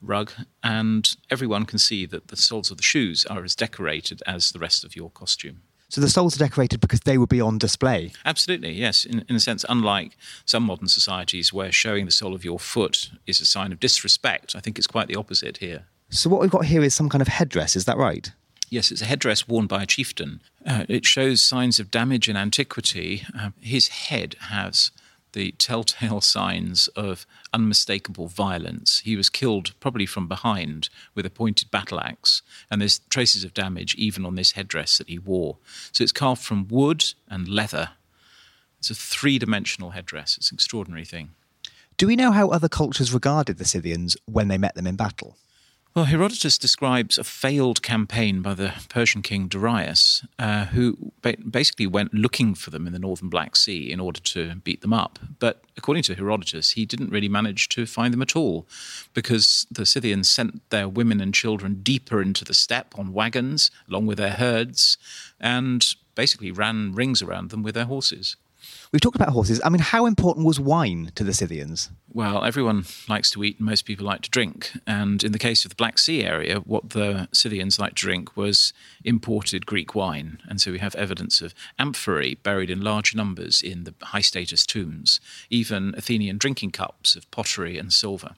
rug, 0.00 0.32
and 0.62 1.16
everyone 1.30 1.64
can 1.64 1.78
see 1.78 2.06
that 2.06 2.28
the 2.28 2.36
soles 2.36 2.70
of 2.70 2.76
the 2.76 2.82
shoes 2.82 3.24
are 3.26 3.42
as 3.44 3.54
decorated 3.54 4.22
as 4.26 4.52
the 4.52 4.58
rest 4.58 4.84
of 4.84 4.94
your 4.94 5.10
costume. 5.10 5.62
So 5.88 6.00
the 6.00 6.08
soles 6.08 6.34
are 6.36 6.44
decorated 6.44 6.80
because 6.80 7.00
they 7.00 7.18
would 7.18 7.28
be 7.28 7.40
on 7.40 7.58
display. 7.58 8.12
Absolutely, 8.24 8.72
yes. 8.72 9.04
In, 9.04 9.24
in 9.28 9.36
a 9.36 9.40
sense, 9.40 9.64
unlike 9.68 10.16
some 10.44 10.64
modern 10.64 10.88
societies 10.88 11.52
where 11.52 11.70
showing 11.70 12.04
the 12.04 12.10
sole 12.10 12.34
of 12.34 12.44
your 12.44 12.58
foot 12.58 13.10
is 13.26 13.40
a 13.40 13.46
sign 13.46 13.70
of 13.70 13.80
disrespect, 13.80 14.56
I 14.56 14.60
think 14.60 14.76
it's 14.76 14.88
quite 14.88 15.06
the 15.06 15.16
opposite 15.16 15.58
here. 15.58 15.84
So 16.10 16.28
what 16.30 16.40
we've 16.40 16.50
got 16.50 16.64
here 16.64 16.82
is 16.82 16.94
some 16.94 17.08
kind 17.08 17.22
of 17.22 17.28
headdress, 17.28 17.76
is 17.76 17.84
that 17.84 17.96
right? 17.96 18.32
Yes, 18.74 18.90
it's 18.90 19.02
a 19.02 19.06
headdress 19.06 19.46
worn 19.46 19.68
by 19.68 19.84
a 19.84 19.86
chieftain. 19.86 20.42
Uh, 20.66 20.84
it 20.88 21.06
shows 21.06 21.40
signs 21.40 21.78
of 21.78 21.92
damage 21.92 22.28
in 22.28 22.36
antiquity. 22.36 23.22
Uh, 23.38 23.50
his 23.60 23.86
head 23.86 24.34
has 24.48 24.90
the 25.32 25.52
telltale 25.52 26.20
signs 26.36 26.88
of 26.88 27.24
unmistakable 27.52 28.26
violence. 28.26 28.98
He 29.04 29.14
was 29.14 29.30
killed 29.30 29.78
probably 29.78 30.06
from 30.06 30.26
behind 30.26 30.88
with 31.14 31.24
a 31.24 31.30
pointed 31.30 31.70
battle 31.70 32.00
axe, 32.00 32.42
and 32.68 32.80
there's 32.80 32.98
traces 33.10 33.44
of 33.44 33.54
damage 33.54 33.94
even 33.94 34.26
on 34.26 34.34
this 34.34 34.52
headdress 34.52 34.98
that 34.98 35.08
he 35.08 35.20
wore. 35.20 35.58
So 35.92 36.02
it's 36.02 36.10
carved 36.10 36.42
from 36.42 36.66
wood 36.66 37.04
and 37.28 37.46
leather. 37.46 37.90
It's 38.80 38.90
a 38.90 38.96
three 38.96 39.38
dimensional 39.38 39.90
headdress. 39.90 40.36
It's 40.36 40.50
an 40.50 40.56
extraordinary 40.56 41.04
thing. 41.04 41.30
Do 41.96 42.08
we 42.08 42.16
know 42.16 42.32
how 42.32 42.48
other 42.48 42.68
cultures 42.68 43.14
regarded 43.14 43.58
the 43.58 43.64
Scythians 43.64 44.16
when 44.24 44.48
they 44.48 44.58
met 44.58 44.74
them 44.74 44.88
in 44.88 44.96
battle? 44.96 45.36
Well, 45.94 46.06
Herodotus 46.06 46.58
describes 46.58 47.18
a 47.18 47.22
failed 47.22 47.80
campaign 47.80 48.42
by 48.42 48.54
the 48.54 48.74
Persian 48.88 49.22
king 49.22 49.46
Darius, 49.46 50.26
uh, 50.40 50.64
who 50.64 51.12
ba- 51.22 51.36
basically 51.48 51.86
went 51.86 52.12
looking 52.12 52.56
for 52.56 52.70
them 52.70 52.88
in 52.88 52.92
the 52.92 52.98
northern 52.98 53.28
Black 53.28 53.54
Sea 53.54 53.92
in 53.92 54.00
order 54.00 54.18
to 54.18 54.56
beat 54.56 54.80
them 54.80 54.92
up. 54.92 55.20
But 55.38 55.62
according 55.76 56.02
to 56.04 56.16
Herodotus, 56.16 56.72
he 56.72 56.84
didn't 56.84 57.10
really 57.10 57.28
manage 57.28 57.68
to 57.68 57.86
find 57.86 58.12
them 58.12 58.22
at 58.22 58.34
all 58.34 58.66
because 59.12 59.68
the 59.70 59.86
Scythians 59.86 60.28
sent 60.28 60.68
their 60.70 60.88
women 60.88 61.20
and 61.20 61.32
children 61.32 61.80
deeper 61.84 62.20
into 62.20 62.44
the 62.44 62.54
steppe 62.54 62.98
on 62.98 63.12
wagons 63.12 63.70
along 63.88 64.06
with 64.06 64.18
their 64.18 64.32
herds 64.32 64.98
and 65.38 65.94
basically 66.16 66.50
ran 66.50 66.92
rings 66.92 67.22
around 67.22 67.50
them 67.50 67.62
with 67.62 67.76
their 67.76 67.84
horses. 67.84 68.34
We've 68.92 69.00
talked 69.00 69.16
about 69.16 69.30
horses. 69.30 69.60
I 69.64 69.68
mean, 69.68 69.80
how 69.80 70.06
important 70.06 70.46
was 70.46 70.60
wine 70.60 71.10
to 71.16 71.24
the 71.24 71.34
Scythians? 71.34 71.90
Well, 72.12 72.44
everyone 72.44 72.84
likes 73.08 73.30
to 73.32 73.42
eat 73.42 73.58
and 73.58 73.66
most 73.66 73.84
people 73.84 74.06
like 74.06 74.22
to 74.22 74.30
drink. 74.30 74.70
And 74.86 75.24
in 75.24 75.32
the 75.32 75.38
case 75.38 75.64
of 75.64 75.70
the 75.70 75.76
Black 75.76 75.98
Sea 75.98 76.24
area, 76.24 76.58
what 76.60 76.90
the 76.90 77.28
Scythians 77.32 77.78
liked 77.78 77.96
to 77.98 78.02
drink 78.02 78.36
was 78.36 78.72
imported 79.02 79.66
Greek 79.66 79.94
wine. 79.94 80.38
And 80.48 80.60
so 80.60 80.70
we 80.70 80.78
have 80.78 80.94
evidence 80.94 81.40
of 81.40 81.54
amphorae 81.78 82.34
buried 82.34 82.70
in 82.70 82.80
large 82.80 83.14
numbers 83.14 83.60
in 83.62 83.84
the 83.84 83.94
high 84.00 84.20
status 84.20 84.64
tombs, 84.64 85.20
even 85.50 85.94
Athenian 85.96 86.38
drinking 86.38 86.70
cups 86.70 87.16
of 87.16 87.30
pottery 87.30 87.78
and 87.78 87.92
silver. 87.92 88.36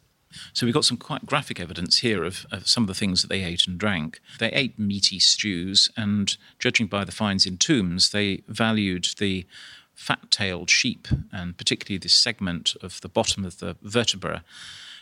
So 0.52 0.66
we've 0.66 0.75
got 0.75 0.85
some 0.85 0.97
quite 0.97 1.26
graphic 1.26 1.61
evidence 1.61 1.99
here 1.99 2.25
of, 2.25 2.47
of, 2.50 2.68
some 2.68 2.85
of 2.85 2.88
the 2.88 2.95
things 2.95 3.23
that 3.23 3.28
they 3.28 3.42
ate 3.42 3.66
and 3.66 3.78
drank. 3.78 4.21
They 4.38 4.50
ate 4.50 4.78
meaty 4.78 5.18
stews, 5.18 5.88
and 5.97 6.37
judging 6.59 6.87
by 6.87 7.04
the 7.04 7.12
finds 7.12 7.47
in 7.47 7.59
tombs, 7.59 8.11
they 8.11 8.42
valued 8.49 9.09
the 9.18 9.47
fat 9.96 10.30
tailed 10.30 10.70
sheep, 10.70 11.08
and 11.32 11.56
particularly 11.56 11.98
this 11.98 12.14
segment 12.14 12.76
of 12.82 13.00
the 13.00 13.08
bottom 13.08 13.44
of 13.44 13.58
the 13.58 13.76
vertebra. 13.82 14.44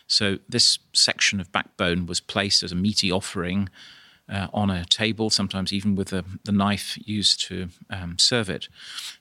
So, 0.07 0.39
this 0.49 0.79
section 0.93 1.41
of 1.41 1.53
backbone 1.53 2.07
was 2.07 2.21
placed 2.21 2.63
as 2.63 2.73
a 2.73 2.77
meaty 2.77 3.11
offering 3.11 3.69
uh, 4.29 4.47
on 4.55 4.71
a 4.71 4.85
table, 4.85 5.31
sometimes 5.31 5.73
even 5.73 5.97
with 5.97 6.09
the, 6.09 6.25
the 6.45 6.53
knife 6.53 6.97
used 7.05 7.41
to 7.49 7.69
um, 7.91 8.19
serve 8.19 8.49
it. 8.49 8.69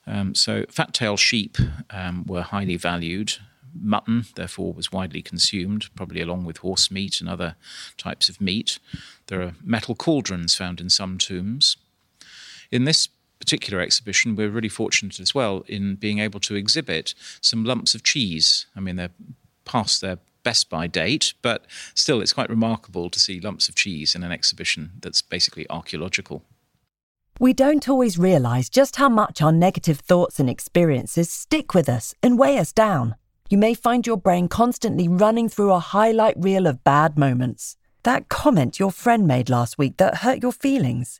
Um, 0.05 0.35
so, 0.35 0.65
fat 0.69 0.93
tailed 0.93 1.19
sheep 1.19 1.57
um, 1.89 2.25
were 2.25 2.43
highly 2.43 2.77
valued. 2.77 3.33
Mutton, 3.75 4.25
therefore, 4.35 4.73
was 4.73 4.91
widely 4.91 5.23
consumed, 5.23 5.89
probably 5.95 6.21
along 6.21 6.45
with 6.45 6.57
horse 6.57 6.91
meat 6.91 7.19
and 7.19 7.27
other 7.27 7.55
types 7.97 8.29
of 8.29 8.39
meat. 8.39 8.77
There 9.27 9.41
are 9.41 9.55
metal 9.63 9.95
cauldrons 9.95 10.53
found 10.53 10.79
in 10.79 10.91
some 10.91 11.17
tombs. 11.17 11.77
In 12.71 12.83
this 12.83 13.07
particular 13.43 13.81
exhibition, 13.81 14.37
we're 14.37 14.49
really 14.49 14.69
fortunate 14.69 15.19
as 15.19 15.35
well 15.35 15.65
in 15.67 15.95
being 15.95 16.19
able 16.19 16.39
to 16.39 16.55
exhibit 16.55 17.13
some 17.41 17.65
lumps 17.65 17.93
of 17.93 18.01
cheese. 18.01 18.67
I 18.73 18.79
mean, 18.79 18.95
they're 18.95 19.09
past 19.65 19.99
their 19.99 20.19
best 20.43 20.69
by 20.69 20.87
date, 20.87 21.33
but 21.41 21.65
still, 21.93 22.21
it's 22.21 22.31
quite 22.31 22.49
remarkable 22.49 23.09
to 23.09 23.19
see 23.19 23.41
lumps 23.41 23.67
of 23.67 23.75
cheese 23.75 24.15
in 24.15 24.23
an 24.23 24.31
exhibition 24.31 24.91
that's 25.01 25.21
basically 25.21 25.69
archaeological. 25.69 26.45
We 27.37 27.51
don't 27.51 27.89
always 27.89 28.17
realise 28.17 28.69
just 28.69 28.95
how 28.95 29.09
much 29.09 29.41
our 29.41 29.51
negative 29.51 29.99
thoughts 29.99 30.39
and 30.39 30.49
experiences 30.49 31.29
stick 31.29 31.73
with 31.73 31.89
us 31.89 32.15
and 32.23 32.39
weigh 32.39 32.59
us 32.59 32.71
down. 32.71 33.15
You 33.49 33.57
may 33.57 33.73
find 33.73 34.07
your 34.07 34.17
brain 34.17 34.47
constantly 34.47 35.09
running 35.09 35.49
through 35.49 35.73
a 35.73 35.79
highlight 35.79 36.35
reel 36.37 36.65
of 36.65 36.85
bad 36.85 37.17
moments. 37.17 37.75
That 38.03 38.29
comment 38.29 38.79
your 38.79 38.91
friend 38.91 39.27
made 39.27 39.49
last 39.49 39.77
week 39.77 39.97
that 39.97 40.19
hurt 40.19 40.41
your 40.41 40.53
feelings 40.53 41.19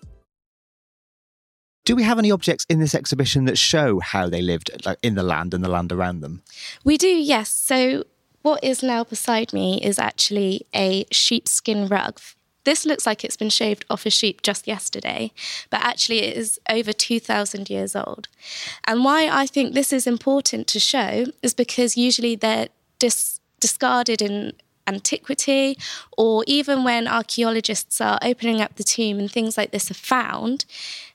Do 1.91 1.95
we 1.97 2.03
have 2.03 2.19
any 2.19 2.31
objects 2.31 2.65
in 2.69 2.79
this 2.79 2.95
exhibition 2.95 3.43
that 3.47 3.57
show 3.57 3.99
how 3.99 4.29
they 4.29 4.41
lived 4.41 4.71
like, 4.85 4.97
in 5.03 5.15
the 5.15 5.23
land 5.23 5.53
and 5.53 5.61
the 5.61 5.67
land 5.67 5.91
around 5.91 6.21
them? 6.21 6.41
We 6.85 6.97
do, 6.97 7.09
yes. 7.09 7.49
So, 7.49 8.05
what 8.43 8.63
is 8.63 8.81
now 8.81 9.03
beside 9.03 9.51
me 9.51 9.77
is 9.83 9.99
actually 9.99 10.65
a 10.73 11.05
sheepskin 11.11 11.89
rug. 11.89 12.21
This 12.63 12.85
looks 12.85 13.05
like 13.05 13.25
it's 13.25 13.35
been 13.35 13.49
shaved 13.49 13.83
off 13.89 14.05
a 14.05 14.09
sheep 14.09 14.41
just 14.41 14.67
yesterday, 14.67 15.33
but 15.69 15.81
actually 15.81 16.19
it 16.19 16.37
is 16.37 16.61
over 16.69 16.93
2,000 16.93 17.69
years 17.69 17.93
old. 17.93 18.29
And 18.85 19.03
why 19.03 19.27
I 19.27 19.45
think 19.45 19.73
this 19.73 19.91
is 19.91 20.07
important 20.07 20.67
to 20.67 20.79
show 20.79 21.25
is 21.43 21.53
because 21.53 21.97
usually 21.97 22.37
they're 22.37 22.69
dis- 22.99 23.41
discarded 23.59 24.21
in 24.21 24.53
antiquity, 24.87 25.77
or 26.17 26.45
even 26.47 26.85
when 26.85 27.07
archaeologists 27.07 27.99
are 27.99 28.17
opening 28.21 28.61
up 28.61 28.75
the 28.75 28.83
tomb 28.83 29.19
and 29.19 29.29
things 29.29 29.57
like 29.57 29.71
this 29.71 29.91
are 29.91 29.95
found, 29.95 30.65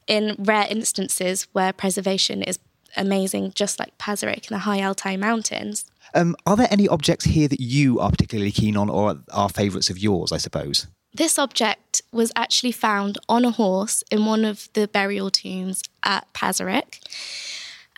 in 0.06 0.36
rare 0.38 0.66
instances 0.68 1.46
where 1.52 1.72
preservation 1.72 2.42
is 2.42 2.58
amazing, 2.96 3.52
just 3.54 3.78
like 3.78 3.96
Pazyryk 3.98 4.50
in 4.50 4.54
the 4.54 4.60
high 4.60 4.82
Altai 4.82 5.16
mountains. 5.16 5.84
Um, 6.14 6.36
are 6.46 6.56
there 6.56 6.68
any 6.70 6.88
objects 6.88 7.24
here 7.24 7.48
that 7.48 7.60
you 7.60 8.00
are 8.00 8.10
particularly 8.10 8.52
keen 8.52 8.76
on 8.76 8.88
or 8.88 9.20
are 9.32 9.48
favourites 9.48 9.90
of 9.90 9.98
yours, 9.98 10.32
I 10.32 10.38
suppose? 10.38 10.86
This 11.12 11.38
object 11.38 12.02
was 12.12 12.30
actually 12.36 12.72
found 12.72 13.18
on 13.28 13.44
a 13.44 13.50
horse 13.50 14.02
in 14.10 14.26
one 14.26 14.44
of 14.44 14.68
the 14.74 14.86
burial 14.86 15.30
tombs 15.30 15.82
at 16.02 16.32
Pazyryk, 16.32 17.00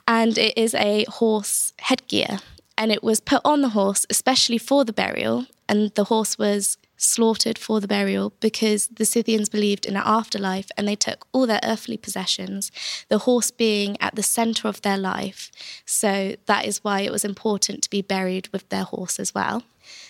and 0.06 0.38
it 0.38 0.56
is 0.56 0.74
a 0.74 1.04
horse 1.08 1.72
headgear. 1.78 2.38
and 2.78 2.92
it 2.92 3.02
was 3.02 3.18
put 3.18 3.42
on 3.44 3.60
the 3.60 3.70
horse, 3.70 4.06
especially 4.08 4.56
for 4.56 4.84
the 4.84 4.92
burial, 4.92 5.46
and 5.68 5.92
the 5.96 6.04
horse 6.04 6.38
was 6.38 6.78
slaughtered 6.98 7.56
for 7.56 7.80
the 7.80 7.88
burial 7.88 8.34
because 8.40 8.88
the 8.88 9.06
Scythians 9.06 9.48
believed 9.48 9.86
in 9.86 9.96
an 9.96 10.02
afterlife 10.04 10.68
and 10.76 10.86
they 10.86 10.96
took 10.96 11.26
all 11.32 11.46
their 11.46 11.60
earthly 11.64 11.96
possessions, 11.96 12.70
the 13.08 13.18
horse 13.20 13.50
being 13.50 13.96
at 14.00 14.16
the 14.16 14.22
center 14.22 14.68
of 14.68 14.82
their 14.82 14.98
life. 14.98 15.50
So 15.86 16.34
that 16.46 16.66
is 16.66 16.84
why 16.84 17.00
it 17.00 17.12
was 17.12 17.24
important 17.24 17.82
to 17.84 17.90
be 17.90 18.02
buried 18.02 18.48
with 18.48 18.68
their 18.68 18.84
horse 18.84 19.18
as 19.18 19.34
well. 19.34 19.62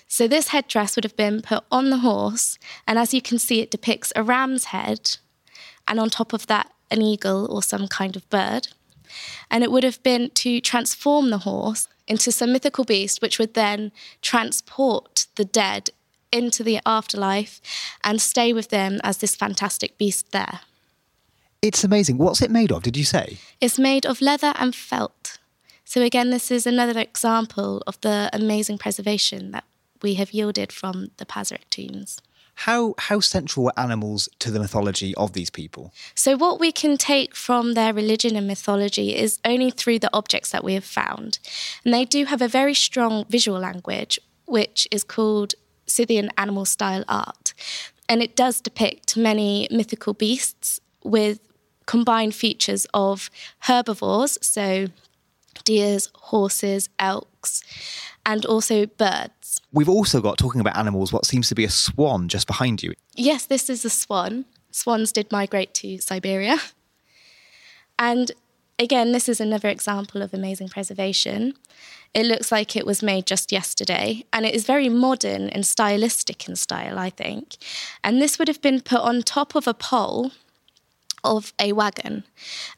So 0.09 0.26
this 0.26 0.49
headdress 0.49 0.97
would 0.97 1.04
have 1.04 1.16
been 1.16 1.42
put 1.42 1.62
on 1.71 1.90
the 1.90 1.99
horse, 1.99 2.59
and 2.87 2.99
as 2.99 3.12
you 3.12 3.23
can 3.23 3.38
see, 3.38 3.61
it 3.61 3.71
depicts 3.71 4.12
a 4.16 4.23
ram's 4.23 4.64
head, 4.64 5.18
and 5.87 6.00
on 6.00 6.09
top 6.09 6.33
of 6.33 6.47
that, 6.47 6.73
an 6.90 7.02
eagle 7.02 7.47
or 7.50 7.62
some 7.62 7.87
kind 7.87 8.16
of 8.16 8.28
bird. 8.30 8.68
And 9.50 9.62
it 9.62 9.71
would 9.71 9.85
have 9.85 10.02
been 10.02 10.30
to 10.30 10.61
transform 10.61 11.30
the 11.30 11.38
horse 11.38 11.88
into 12.07 12.33
some 12.33 12.52
mythical 12.52 12.85
beast, 12.85 13.21
which 13.21 13.38
would 13.38 13.54
then 13.54 13.92
transport 14.23 15.26
the 15.37 15.45
dead 15.45 15.90
into 16.32 16.62
the 16.62 16.80
afterlife 16.87 17.61
and 18.04 18.20
stay 18.20 18.52
with 18.52 18.68
them 18.68 19.00
as 19.02 19.18
this 19.18 19.37
fantastic 19.37 19.99
beast 19.99 20.32
there. 20.32 20.61
It's 21.61 21.82
amazing. 21.82 22.18
What's 22.18 22.40
it 22.40 22.50
made 22.50 22.70
of, 22.70 22.82
did 22.82 22.97
you 22.97 23.04
say? 23.04 23.38
It's 23.61 23.78
made 23.78 24.06
of 24.06 24.20
leather 24.20 24.52
and 24.56 24.75
felt. 24.75 25.38
So, 25.85 26.02
again, 26.02 26.30
this 26.30 26.50
is 26.50 26.66
another 26.66 27.00
example 27.00 27.82
of 27.87 28.00
the 28.02 28.30
amazing 28.32 28.78
preservation 28.78 29.50
that 29.52 29.64
we 30.02 30.14
have 30.14 30.32
yielded 30.32 30.70
from 30.70 31.11
the 31.16 31.26
Pazyryk 31.26 31.68
tombs. 31.70 32.20
How, 32.62 32.94
how 32.99 33.20
central 33.20 33.64
were 33.64 33.78
animals 33.78 34.28
to 34.40 34.50
the 34.50 34.58
mythology 34.58 35.14
of 35.14 35.32
these 35.32 35.49
people? 35.49 35.92
So, 36.14 36.37
what 36.37 36.61
we 36.61 36.73
can 36.73 36.97
take 36.97 37.35
from 37.35 37.75
their 37.75 37.94
religion 37.94 38.37
and 38.37 38.47
mythology 38.47 39.16
is 39.16 39.40
only 39.44 39.70
through 39.70 40.00
the 40.00 40.11
objects 40.12 40.50
that 40.50 40.62
we 40.62 40.75
have 40.75 40.85
found. 40.85 41.38
And 41.85 41.94
they 41.94 42.04
do 42.04 42.26
have 42.26 42.42
a 42.42 42.49
very 42.49 42.75
strong 42.75 43.25
visual 43.28 43.58
language, 43.58 44.20
which 44.44 44.87
is 44.90 45.04
called 45.04 45.54
Scythian 45.88 46.30
animal 46.37 46.64
style 46.64 47.04
art. 47.09 47.54
And 48.09 48.23
it 48.23 48.37
does 48.37 48.61
depict 48.61 49.16
many 49.16 49.68
mythical 49.71 50.14
beasts 50.14 50.80
with 51.02 51.40
combined 51.87 52.35
features 52.35 52.87
of 52.95 53.30
herbivores, 53.61 54.38
so 54.42 54.88
deers, 55.64 56.09
horses, 56.14 56.88
elks, 56.99 57.62
and 58.25 58.45
also 58.47 58.87
birds. 58.87 59.61
We've 59.73 59.88
also 59.88 60.21
got, 60.21 60.38
talking 60.38 60.61
about 60.61 60.76
animals, 60.76 61.12
what 61.12 61.26
seems 61.26 61.49
to 61.49 61.54
be 61.54 61.64
a 61.64 61.71
swan 61.71 62.28
just 62.28 62.47
behind 62.47 62.83
you. 62.83 62.92
Yes, 63.14 63.47
this 63.47 63.68
is 63.68 63.85
a 63.85 63.90
swan. 63.90 64.45
Swans 64.71 65.12
did 65.12 65.33
migrate 65.33 65.75
to 65.75 65.99
Siberia. 65.99 66.59
And 67.99 68.33
again, 68.78 69.12
this 69.12 69.28
is 69.28 69.40
another 69.40 69.68
example 69.68 70.23
of 70.23 70.33
amazing 70.33 70.68
preservation. 70.68 71.54
It 72.14 72.26
looks 72.26 72.50
like 72.50 72.74
it 72.74 72.86
was 72.86 73.02
made 73.02 73.26
just 73.26 73.52
yesterday, 73.52 74.24
and 74.32 74.46
it 74.46 74.54
is 74.54 74.64
very 74.64 74.88
modern 74.88 75.48
and 75.50 75.66
stylistic 75.66 76.48
in 76.48 76.56
style, 76.56 76.98
I 76.98 77.10
think. 77.10 77.56
And 78.02 78.20
this 78.20 78.38
would 78.38 78.48
have 78.48 78.62
been 78.62 78.80
put 78.80 79.00
on 79.00 79.22
top 79.22 79.54
of 79.54 79.66
a 79.66 79.74
pole 79.74 80.32
of 81.25 81.52
a 81.58 81.72
wagon, 81.72 82.25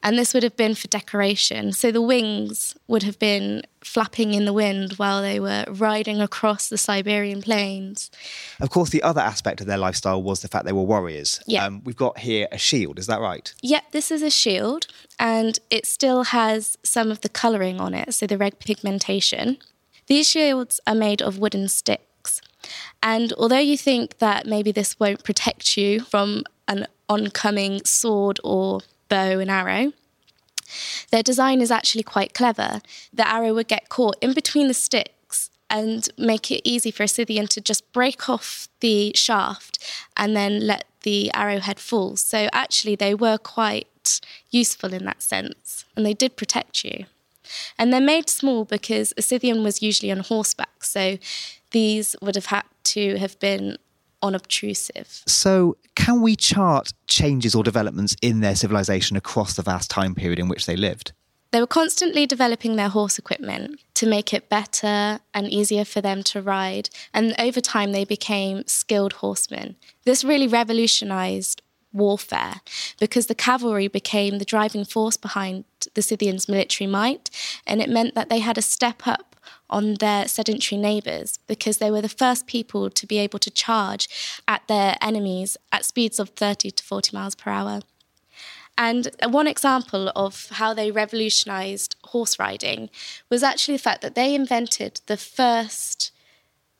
and 0.03 0.17
this 0.17 0.33
would 0.33 0.43
have 0.43 0.55
been 0.55 0.75
for 0.75 0.87
decoration. 0.87 1.71
So 1.71 1.91
the 1.91 2.01
wings 2.01 2.75
would 2.87 3.03
have 3.03 3.19
been 3.19 3.63
flapping 3.83 4.33
in 4.33 4.45
the 4.45 4.53
wind 4.53 4.93
while 4.93 5.21
they 5.21 5.39
were 5.39 5.65
riding 5.69 6.21
across 6.21 6.69
the 6.69 6.77
Siberian 6.77 7.41
plains. 7.41 8.11
Of 8.59 8.69
course, 8.69 8.89
the 8.89 9.03
other 9.03 9.21
aspect 9.21 9.61
of 9.61 9.67
their 9.67 9.77
lifestyle 9.77 10.21
was 10.21 10.41
the 10.41 10.47
fact 10.47 10.65
they 10.65 10.71
were 10.71 10.83
warriors. 10.83 11.39
Yeah. 11.47 11.65
Um, 11.65 11.81
we've 11.83 11.95
got 11.95 12.19
here 12.19 12.47
a 12.51 12.57
shield, 12.57 12.99
is 12.99 13.07
that 13.07 13.21
right? 13.21 13.53
Yep, 13.61 13.91
this 13.91 14.11
is 14.11 14.21
a 14.21 14.29
shield, 14.29 14.87
and 15.19 15.59
it 15.69 15.85
still 15.85 16.25
has 16.25 16.77
some 16.83 17.11
of 17.11 17.21
the 17.21 17.29
colouring 17.29 17.79
on 17.79 17.93
it, 17.93 18.13
so 18.13 18.27
the 18.27 18.37
red 18.37 18.59
pigmentation. 18.59 19.57
These 20.07 20.27
shields 20.29 20.79
are 20.85 20.95
made 20.95 21.21
of 21.21 21.39
wooden 21.39 21.67
sticks. 21.69 22.41
And 23.01 23.33
although 23.33 23.57
you 23.57 23.77
think 23.77 24.19
that 24.19 24.45
maybe 24.45 24.71
this 24.71 24.99
won't 24.99 25.23
protect 25.23 25.77
you 25.77 26.01
from 26.01 26.43
an 26.67 26.87
oncoming 27.11 27.83
sword 27.83 28.39
or 28.43 28.79
bow 29.09 29.39
and 29.39 29.51
arrow, 29.51 29.91
their 31.11 31.23
design 31.23 31.61
is 31.61 31.71
actually 31.71 32.03
quite 32.03 32.33
clever. 32.33 32.81
The 33.13 33.27
arrow 33.27 33.53
would 33.53 33.67
get 33.67 33.89
caught 33.89 34.15
in 34.21 34.33
between 34.33 34.67
the 34.67 34.73
sticks 34.73 35.49
and 35.69 36.07
make 36.17 36.49
it 36.51 36.61
easy 36.63 36.91
for 36.91 37.03
a 37.03 37.07
Scythian 37.07 37.47
to 37.47 37.61
just 37.61 37.91
break 37.91 38.29
off 38.29 38.67
the 38.79 39.11
shaft 39.15 39.77
and 40.15 40.35
then 40.35 40.65
let 40.65 40.85
the 41.03 41.31
arrowhead 41.33 41.79
fall. 41.79 42.15
So 42.15 42.47
actually, 42.53 42.95
they 42.95 43.13
were 43.13 43.37
quite 43.37 44.21
useful 44.49 44.93
in 44.93 45.05
that 45.05 45.21
sense, 45.21 45.85
and 45.95 46.05
they 46.05 46.13
did 46.13 46.35
protect 46.35 46.83
you. 46.83 47.05
And 47.77 47.91
they're 47.91 47.99
made 47.99 48.29
small 48.29 48.63
because 48.65 49.13
a 49.17 49.21
Scythian 49.21 49.63
was 49.63 49.81
usually 49.81 50.11
on 50.11 50.19
horseback, 50.19 50.83
so 50.83 51.17
these 51.71 52.15
would 52.21 52.35
have 52.35 52.47
had 52.47 52.63
to 52.83 53.17
have 53.17 53.39
been 53.39 53.77
unobtrusive. 54.21 55.23
So, 55.27 55.77
can 55.95 56.21
we 56.21 56.35
chart 56.35 56.93
changes 57.07 57.55
or 57.55 57.63
developments 57.63 58.15
in 58.21 58.41
their 58.41 58.55
civilization 58.55 59.17
across 59.17 59.55
the 59.55 59.61
vast 59.61 59.89
time 59.89 60.15
period 60.15 60.39
in 60.39 60.47
which 60.47 60.65
they 60.65 60.75
lived? 60.75 61.13
They 61.51 61.59
were 61.59 61.67
constantly 61.67 62.25
developing 62.25 62.77
their 62.77 62.87
horse 62.87 63.19
equipment 63.19 63.81
to 63.95 64.07
make 64.07 64.33
it 64.33 64.47
better 64.47 65.19
and 65.33 65.49
easier 65.49 65.83
for 65.83 65.99
them 65.99 66.23
to 66.23 66.41
ride, 66.41 66.89
and 67.13 67.35
over 67.37 67.59
time 67.59 67.91
they 67.91 68.05
became 68.05 68.65
skilled 68.67 69.13
horsemen. 69.13 69.75
This 70.05 70.23
really 70.23 70.47
revolutionized 70.47 71.61
warfare 71.93 72.61
because 72.99 73.27
the 73.27 73.35
cavalry 73.35 73.89
became 73.89 74.37
the 74.37 74.45
driving 74.45 74.85
force 74.85 75.17
behind 75.17 75.65
the 75.93 76.01
Scythians' 76.01 76.47
military 76.47 76.87
might, 76.87 77.29
and 77.67 77.81
it 77.81 77.89
meant 77.89 78.15
that 78.15 78.29
they 78.29 78.39
had 78.39 78.57
a 78.57 78.61
step 78.61 79.05
up 79.05 79.30
on 79.71 79.95
their 79.95 80.27
sedentary 80.27 80.79
neighbours 80.79 81.39
because 81.47 81.77
they 81.77 81.89
were 81.89 82.01
the 82.01 82.09
first 82.09 82.45
people 82.45 82.89
to 82.89 83.07
be 83.07 83.17
able 83.17 83.39
to 83.39 83.49
charge 83.49 84.07
at 84.47 84.67
their 84.67 84.97
enemies 85.01 85.57
at 85.71 85.85
speeds 85.85 86.19
of 86.19 86.29
30 86.29 86.71
to 86.71 86.83
40 86.83 87.15
miles 87.15 87.35
per 87.35 87.49
hour. 87.49 87.81
And 88.77 89.09
one 89.23 89.47
example 89.47 90.11
of 90.15 90.49
how 90.53 90.73
they 90.73 90.91
revolutionized 90.91 91.95
horse 92.05 92.39
riding 92.39 92.89
was 93.29 93.43
actually 93.43 93.75
the 93.75 93.83
fact 93.83 94.01
that 94.01 94.15
they 94.15 94.33
invented 94.33 95.01
the 95.05 95.17
first 95.17 96.11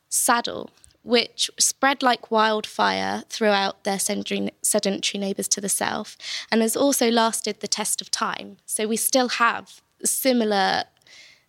saddle, 0.10 0.72
which 1.04 1.52
spread 1.60 2.02
like 2.02 2.32
wildfire 2.32 3.24
throughout 3.30 3.84
their 3.84 4.00
sedentary 4.00 5.20
neighbours 5.20 5.48
to 5.50 5.62
the 5.62 5.70
south 5.70 6.18
and 6.52 6.62
has 6.62 6.76
also 6.76 7.10
lasted 7.10 7.60
the 7.60 7.68
test 7.68 8.02
of 8.02 8.10
time. 8.10 8.58
So 8.66 8.88
we 8.88 8.98
still 8.98 9.30
have 9.30 9.82
similar 10.04 10.86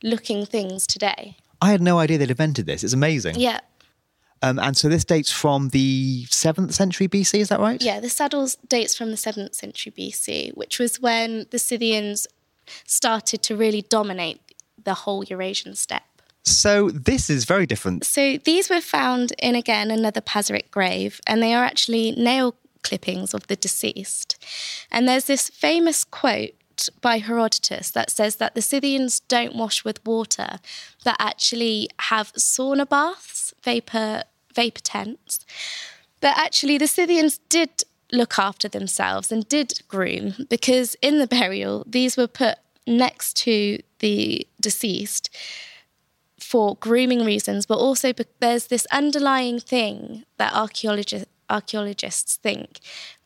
looking 0.03 0.47
things 0.47 0.87
today. 0.87 1.37
I 1.61 1.71
had 1.71 1.81
no 1.81 1.99
idea 1.99 2.19
they'd 2.19 2.31
invented 2.31 2.67
this. 2.67 2.83
It's 2.83 2.93
amazing. 2.93 3.37
Yeah. 3.39 3.61
Um, 4.43 4.59
and 4.59 4.77
so 4.77 4.89
this 4.89 5.05
dates 5.05 5.31
from 5.31 5.69
the 5.69 6.25
7th 6.27 6.73
century 6.73 7.07
BC, 7.07 7.39
is 7.39 7.49
that 7.49 7.61
right? 7.61 7.81
Yeah, 7.81 8.01
the 8.01 8.09
saddles 8.09 8.57
dates 8.67 8.97
from 8.97 9.11
the 9.11 9.17
7th 9.17 9.55
century 9.55 9.93
BC, 9.97 10.57
which 10.57 10.81
was 10.81 11.01
when 11.01 11.47
the 11.51 11.61
Scythians 11.61 12.27
started 12.85 13.43
to 13.45 13.57
really 13.57 13.83
dominate 13.83 14.41
the 14.83 14.95
whole 14.95 15.23
Eurasian 15.25 15.77
steppe. 15.77 16.03
So 16.45 16.91
this 16.91 17.31
is 17.31 17.45
very 17.45 17.67
different. 17.67 18.05
So 18.05 18.37
these 18.39 18.69
were 18.69 18.81
found 18.81 19.33
in 19.39 19.55
again 19.55 19.93
another 19.93 20.21
Pazyryk 20.21 20.73
grave, 20.73 21.21
and 21.25 21.41
they 21.41 21.55
are 21.55 21.65
actually 21.65 22.11
nail 22.13 22.57
clippings 22.83 23.33
of 23.33 23.47
the 23.47 23.55
deceased. 23.55 24.45
And 24.91 25.09
there's 25.09 25.27
this 25.27 25.49
famous 25.49 26.03
quote 26.03 26.55
by 27.01 27.19
Herodotus 27.19 27.91
that 27.91 28.11
says 28.11 28.37
that 28.37 28.55
the 28.55 28.63
Scythians 28.63 29.21
don't 29.21 29.55
wash 29.55 29.85
with 29.85 30.05
water, 30.05 30.59
but 31.05 31.17
actually 31.19 31.89
have 32.01 32.33
sauna 32.35 32.89
baths, 32.89 33.55
vapor 33.63 34.25
vapor 34.55 34.81
tents. 34.81 35.45
But 36.21 36.37
actually, 36.37 36.79
the 36.79 36.87
Scythians 36.87 37.39
did 37.49 37.85
look 38.13 38.39
after 38.39 38.69
themselves 38.69 39.33
and 39.33 39.49
did 39.49 39.81
groom 39.89 40.35
because 40.51 40.95
in 41.01 41.19
the 41.19 41.27
burial, 41.27 41.85
these 41.87 42.17
were 42.17 42.27
put 42.27 42.59
next 42.87 43.37
to 43.37 43.81
the 44.01 44.47
deceased 44.61 45.31
for 46.39 46.77
grooming 46.77 47.25
reasons, 47.25 47.65
but 47.65 47.79
also 47.79 48.13
there's 48.41 48.67
this 48.67 48.87
underlying 48.93 49.59
thing 49.59 50.25
that 50.37 50.53
archaeologists 50.53 51.29
archaeologists 51.49 52.37
think 52.37 52.81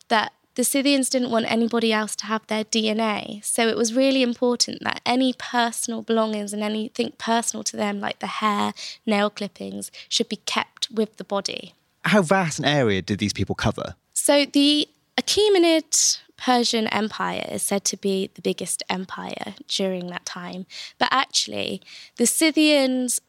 that 0.09 0.33
the 0.57 0.63
Scythians 0.63 1.07
didn't 1.07 1.29
want 1.29 1.49
anybody 1.51 1.93
else 1.93 2.15
to 2.15 2.25
have 2.25 2.45
their 2.47 2.63
DNA. 2.63 3.45
So 3.45 3.67
it 3.67 3.77
was 3.77 3.93
really 3.93 4.23
important 4.23 4.83
that 4.83 5.01
any 5.05 5.33
personal 5.37 6.01
belongings 6.01 6.51
and 6.51 6.63
anything 6.63 7.13
personal 7.19 7.63
to 7.65 7.77
them, 7.77 7.99
like 7.99 8.17
the 8.17 8.27
hair, 8.41 8.73
nail 9.05 9.29
clippings, 9.29 9.91
should 10.09 10.27
be 10.27 10.37
kept 10.37 10.89
with 10.89 11.17
the 11.17 11.23
body. 11.23 11.75
How 12.05 12.23
vast 12.23 12.57
an 12.57 12.65
area 12.65 13.03
did 13.03 13.19
these 13.19 13.33
people 13.33 13.53
cover? 13.53 13.93
So 14.13 14.45
the 14.45 14.89
Achaemenid 15.21 16.21
Persian 16.37 16.87
Empire 16.87 17.45
is 17.51 17.61
said 17.61 17.83
to 17.85 17.97
be 17.97 18.31
the 18.33 18.41
biggest 18.41 18.81
empire 18.89 19.53
during 19.67 20.07
that 20.07 20.25
time. 20.25 20.65
But 20.97 21.09
actually, 21.11 21.83
the 22.15 22.25
Scythians 22.25 23.21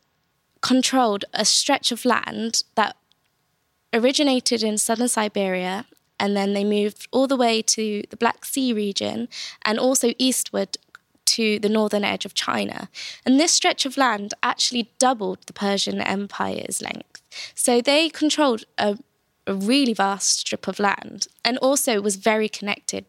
controlled 0.63 1.27
a 1.35 1.45
stretch 1.45 1.93
of 1.93 2.07
land 2.07 2.63
that 2.75 2.97
originated 3.93 4.63
in 4.63 4.79
southern 4.79 5.09
Siberia 5.09 5.85
and 6.19 6.37
then 6.37 6.53
they 6.55 6.65
moved 6.65 7.09
all 7.11 7.27
the 7.27 7.37
way 7.37 7.63
to 7.63 8.03
the 8.11 8.17
Black 8.17 8.45
Sea 8.45 8.73
region 8.73 9.29
and 9.63 9.79
also 9.79 10.13
eastward 10.19 10.77
to 11.27 11.59
the 11.59 11.69
northern 11.69 12.05
edge 12.05 12.25
of 12.25 12.35
China. 12.35 12.89
And 13.25 13.39
this 13.39 13.53
stretch 13.53 13.85
of 13.85 13.97
land 13.97 14.35
actually 14.43 14.91
doubled 14.99 15.39
the 15.47 15.53
Persian 15.53 16.01
Empire's 16.01 16.81
length. 16.83 17.23
So 17.55 17.81
they 17.81 18.09
controlled 18.09 18.65
a, 18.79 18.99
a 19.47 19.55
really 19.55 19.95
vast 19.95 20.41
strip 20.41 20.67
of 20.67 20.79
land 20.79 21.29
and 21.45 21.59
also 21.59 22.01
was 22.01 22.17
very 22.17 22.49
connected. 22.49 23.05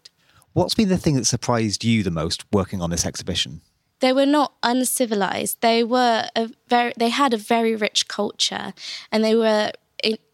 What's 0.54 0.76
been 0.76 0.90
the 0.90 0.98
thing 0.98 1.16
that 1.16 1.26
surprised 1.26 1.84
you 1.84 2.04
the 2.04 2.12
most 2.12 2.44
working 2.52 2.82
on 2.82 2.90
this 2.90 3.06
exhibition? 3.06 3.62
They 4.00 4.14
were 4.14 4.26
not 4.26 4.54
uncivilized. 4.64 5.62
They 5.62 5.84
were 5.84 6.28
a 6.36 6.50
very 6.68 6.94
they 6.98 7.10
had 7.10 7.34
a 7.34 7.38
very 7.38 7.76
rich 7.76 8.08
culture 8.08 8.74
and 9.12 9.24
they 9.24 9.36
were 9.36 9.72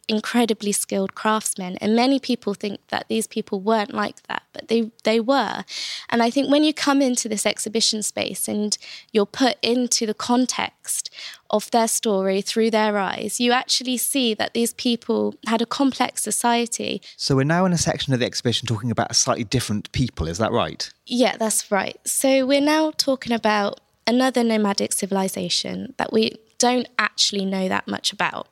incredibly 0.08 0.72
skilled 0.72 1.16
craftsmen 1.16 1.78
and 1.78 1.96
many 1.96 2.20
people 2.20 2.54
think 2.54 2.80
that 2.90 3.08
these 3.08 3.28
people 3.28 3.60
weren't 3.60 3.94
like 3.94 4.22
that 4.24 4.44
but 4.54 4.68
they 4.68 4.92
they 5.04 5.20
were. 5.20 5.64
And 6.10 6.22
i 6.22 6.30
think 6.30 6.50
when 6.50 6.64
you 6.64 6.74
come 6.74 7.02
into 7.02 7.28
this 7.28 7.46
exhibition 7.46 8.04
space 8.04 8.48
and 8.48 8.78
you're 9.12 9.26
put 9.26 9.58
into 9.62 10.06
the 10.06 10.14
context 10.14 11.10
of 11.50 11.70
their 11.72 11.88
story 11.88 12.42
through 12.42 12.70
their 12.70 12.98
eyes 12.98 13.40
you 13.40 13.52
actually 13.52 13.98
see 13.98 14.34
that 14.34 14.54
these 14.54 14.74
people 14.74 15.36
had 15.48 15.62
a 15.62 15.66
complex 15.66 16.22
society. 16.22 17.02
So 17.18 17.36
we're 17.36 17.44
now 17.44 17.66
in 17.66 17.74
a 17.74 17.78
section 17.78 18.14
of 18.14 18.20
the 18.20 18.26
exhibition 18.26 18.68
talking 18.68 18.92
about 18.92 19.12
a 19.12 19.16
slightly 19.16 19.44
different 19.44 19.92
people 19.92 20.28
is 20.28 20.38
that 20.38 20.52
right? 20.52 20.92
Yeah 21.06 21.38
that's 21.38 21.72
right. 21.72 21.98
So 22.06 22.46
we're 22.46 22.62
now 22.62 22.92
talking 22.92 23.34
about 23.34 23.80
another 24.08 24.44
nomadic 24.44 24.94
civilization 24.94 25.94
that 25.98 26.14
we 26.14 26.38
don't 26.60 26.88
actually 27.00 27.46
know 27.46 27.68
that 27.68 27.88
much 27.88 28.14
about 28.14 28.48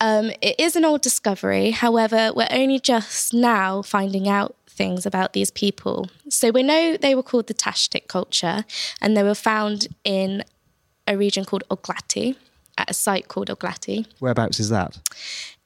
um, 0.00 0.30
it 0.40 0.58
is 0.58 0.76
an 0.76 0.84
old 0.84 1.02
discovery, 1.02 1.70
however, 1.70 2.32
we're 2.34 2.48
only 2.50 2.80
just 2.80 3.34
now 3.34 3.82
finding 3.82 4.28
out 4.28 4.56
things 4.68 5.04
about 5.04 5.32
these 5.34 5.50
people. 5.50 6.08
So 6.28 6.50
we 6.50 6.62
know 6.62 6.96
they 6.96 7.14
were 7.14 7.22
called 7.22 7.48
the 7.48 7.54
Tashtik 7.54 8.08
culture, 8.08 8.64
and 9.00 9.16
they 9.16 9.22
were 9.22 9.34
found 9.34 9.88
in 10.04 10.42
a 11.06 11.16
region 11.16 11.44
called 11.44 11.64
Oglakhty, 11.70 12.36
at 12.78 12.90
a 12.90 12.94
site 12.94 13.28
called 13.28 13.48
Oglakhty. 13.48 14.06
Whereabouts 14.20 14.58
is 14.58 14.70
that? 14.70 14.98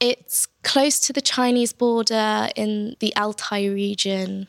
It's 0.00 0.46
close 0.64 0.98
to 1.00 1.12
the 1.12 1.20
Chinese 1.20 1.72
border 1.72 2.48
in 2.56 2.96
the 2.98 3.14
Altai 3.16 3.66
region. 3.66 4.48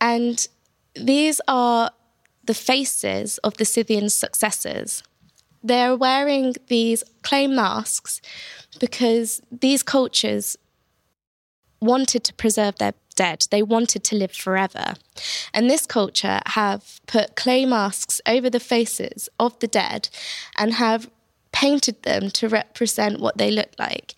And 0.00 0.46
these 0.94 1.40
are 1.46 1.92
the 2.44 2.54
faces 2.54 3.38
of 3.38 3.58
the 3.58 3.64
Scythian 3.64 4.08
successors. 4.08 5.04
They're 5.62 5.96
wearing 5.96 6.54
these 6.68 7.04
clay 7.22 7.46
masks 7.46 8.20
because 8.78 9.40
these 9.50 9.82
cultures 9.82 10.56
wanted 11.80 12.24
to 12.24 12.34
preserve 12.34 12.76
their 12.76 12.94
dead. 13.14 13.46
They 13.50 13.62
wanted 13.62 14.04
to 14.04 14.16
live 14.16 14.32
forever. 14.32 14.94
And 15.52 15.68
this 15.68 15.86
culture 15.86 16.40
have 16.46 17.00
put 17.06 17.36
clay 17.36 17.64
masks 17.64 18.20
over 18.26 18.48
the 18.48 18.60
faces 18.60 19.28
of 19.38 19.58
the 19.58 19.66
dead 19.66 20.08
and 20.56 20.74
have 20.74 21.10
painted 21.52 22.02
them 22.02 22.30
to 22.30 22.48
represent 22.48 23.20
what 23.20 23.36
they 23.38 23.50
look 23.50 23.70
like. 23.78 24.14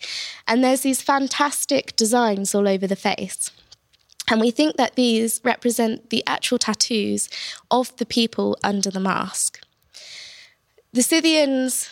And 0.47 0.63
there's 0.63 0.81
these 0.81 1.01
fantastic 1.01 1.95
designs 1.95 2.53
all 2.53 2.67
over 2.67 2.87
the 2.87 2.95
face. 2.95 3.51
And 4.29 4.39
we 4.39 4.51
think 4.51 4.77
that 4.77 4.95
these 4.95 5.41
represent 5.43 6.09
the 6.09 6.23
actual 6.25 6.57
tattoos 6.57 7.29
of 7.69 7.95
the 7.97 8.05
people 8.05 8.57
under 8.63 8.89
the 8.89 8.99
mask. 8.99 9.59
The 10.93 11.01
Scythians 11.01 11.89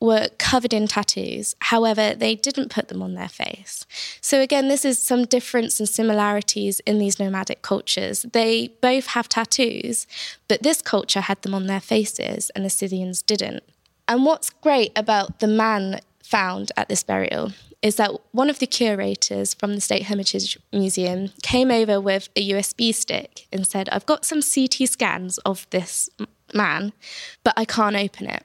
were 0.00 0.28
covered 0.38 0.72
in 0.74 0.88
tattoos. 0.88 1.54
However, 1.60 2.12
they 2.12 2.34
didn't 2.34 2.72
put 2.72 2.88
them 2.88 3.00
on 3.00 3.14
their 3.14 3.28
face. 3.28 3.86
So, 4.20 4.40
again, 4.40 4.66
this 4.66 4.84
is 4.84 5.00
some 5.00 5.24
difference 5.24 5.78
and 5.78 5.88
similarities 5.88 6.80
in 6.80 6.98
these 6.98 7.20
nomadic 7.20 7.62
cultures. 7.62 8.26
They 8.32 8.72
both 8.80 9.06
have 9.08 9.28
tattoos, 9.28 10.08
but 10.48 10.64
this 10.64 10.82
culture 10.82 11.20
had 11.20 11.40
them 11.42 11.54
on 11.54 11.68
their 11.68 11.80
faces 11.80 12.50
and 12.50 12.64
the 12.64 12.70
Scythians 12.70 13.22
didn't. 13.22 13.62
And 14.08 14.24
what's 14.24 14.50
great 14.50 14.90
about 14.96 15.38
the 15.38 15.46
man 15.46 16.00
found 16.24 16.72
at 16.76 16.88
this 16.88 17.04
burial 17.04 17.52
is 17.80 17.96
that 17.96 18.10
one 18.32 18.50
of 18.50 18.58
the 18.58 18.66
curators 18.66 19.54
from 19.54 19.74
the 19.74 19.80
State 19.80 20.04
Hermitage 20.04 20.58
Museum 20.72 21.30
came 21.42 21.70
over 21.70 22.00
with 22.00 22.28
a 22.34 22.50
USB 22.50 22.94
stick 22.94 23.46
and 23.52 23.66
said, 23.66 23.88
I've 23.90 24.06
got 24.06 24.24
some 24.24 24.40
CT 24.40 24.88
scans 24.88 25.38
of 25.38 25.66
this 25.70 26.08
man, 26.54 26.92
but 27.44 27.54
I 27.56 27.64
can't 27.64 27.96
open 27.96 28.26
it. 28.26 28.44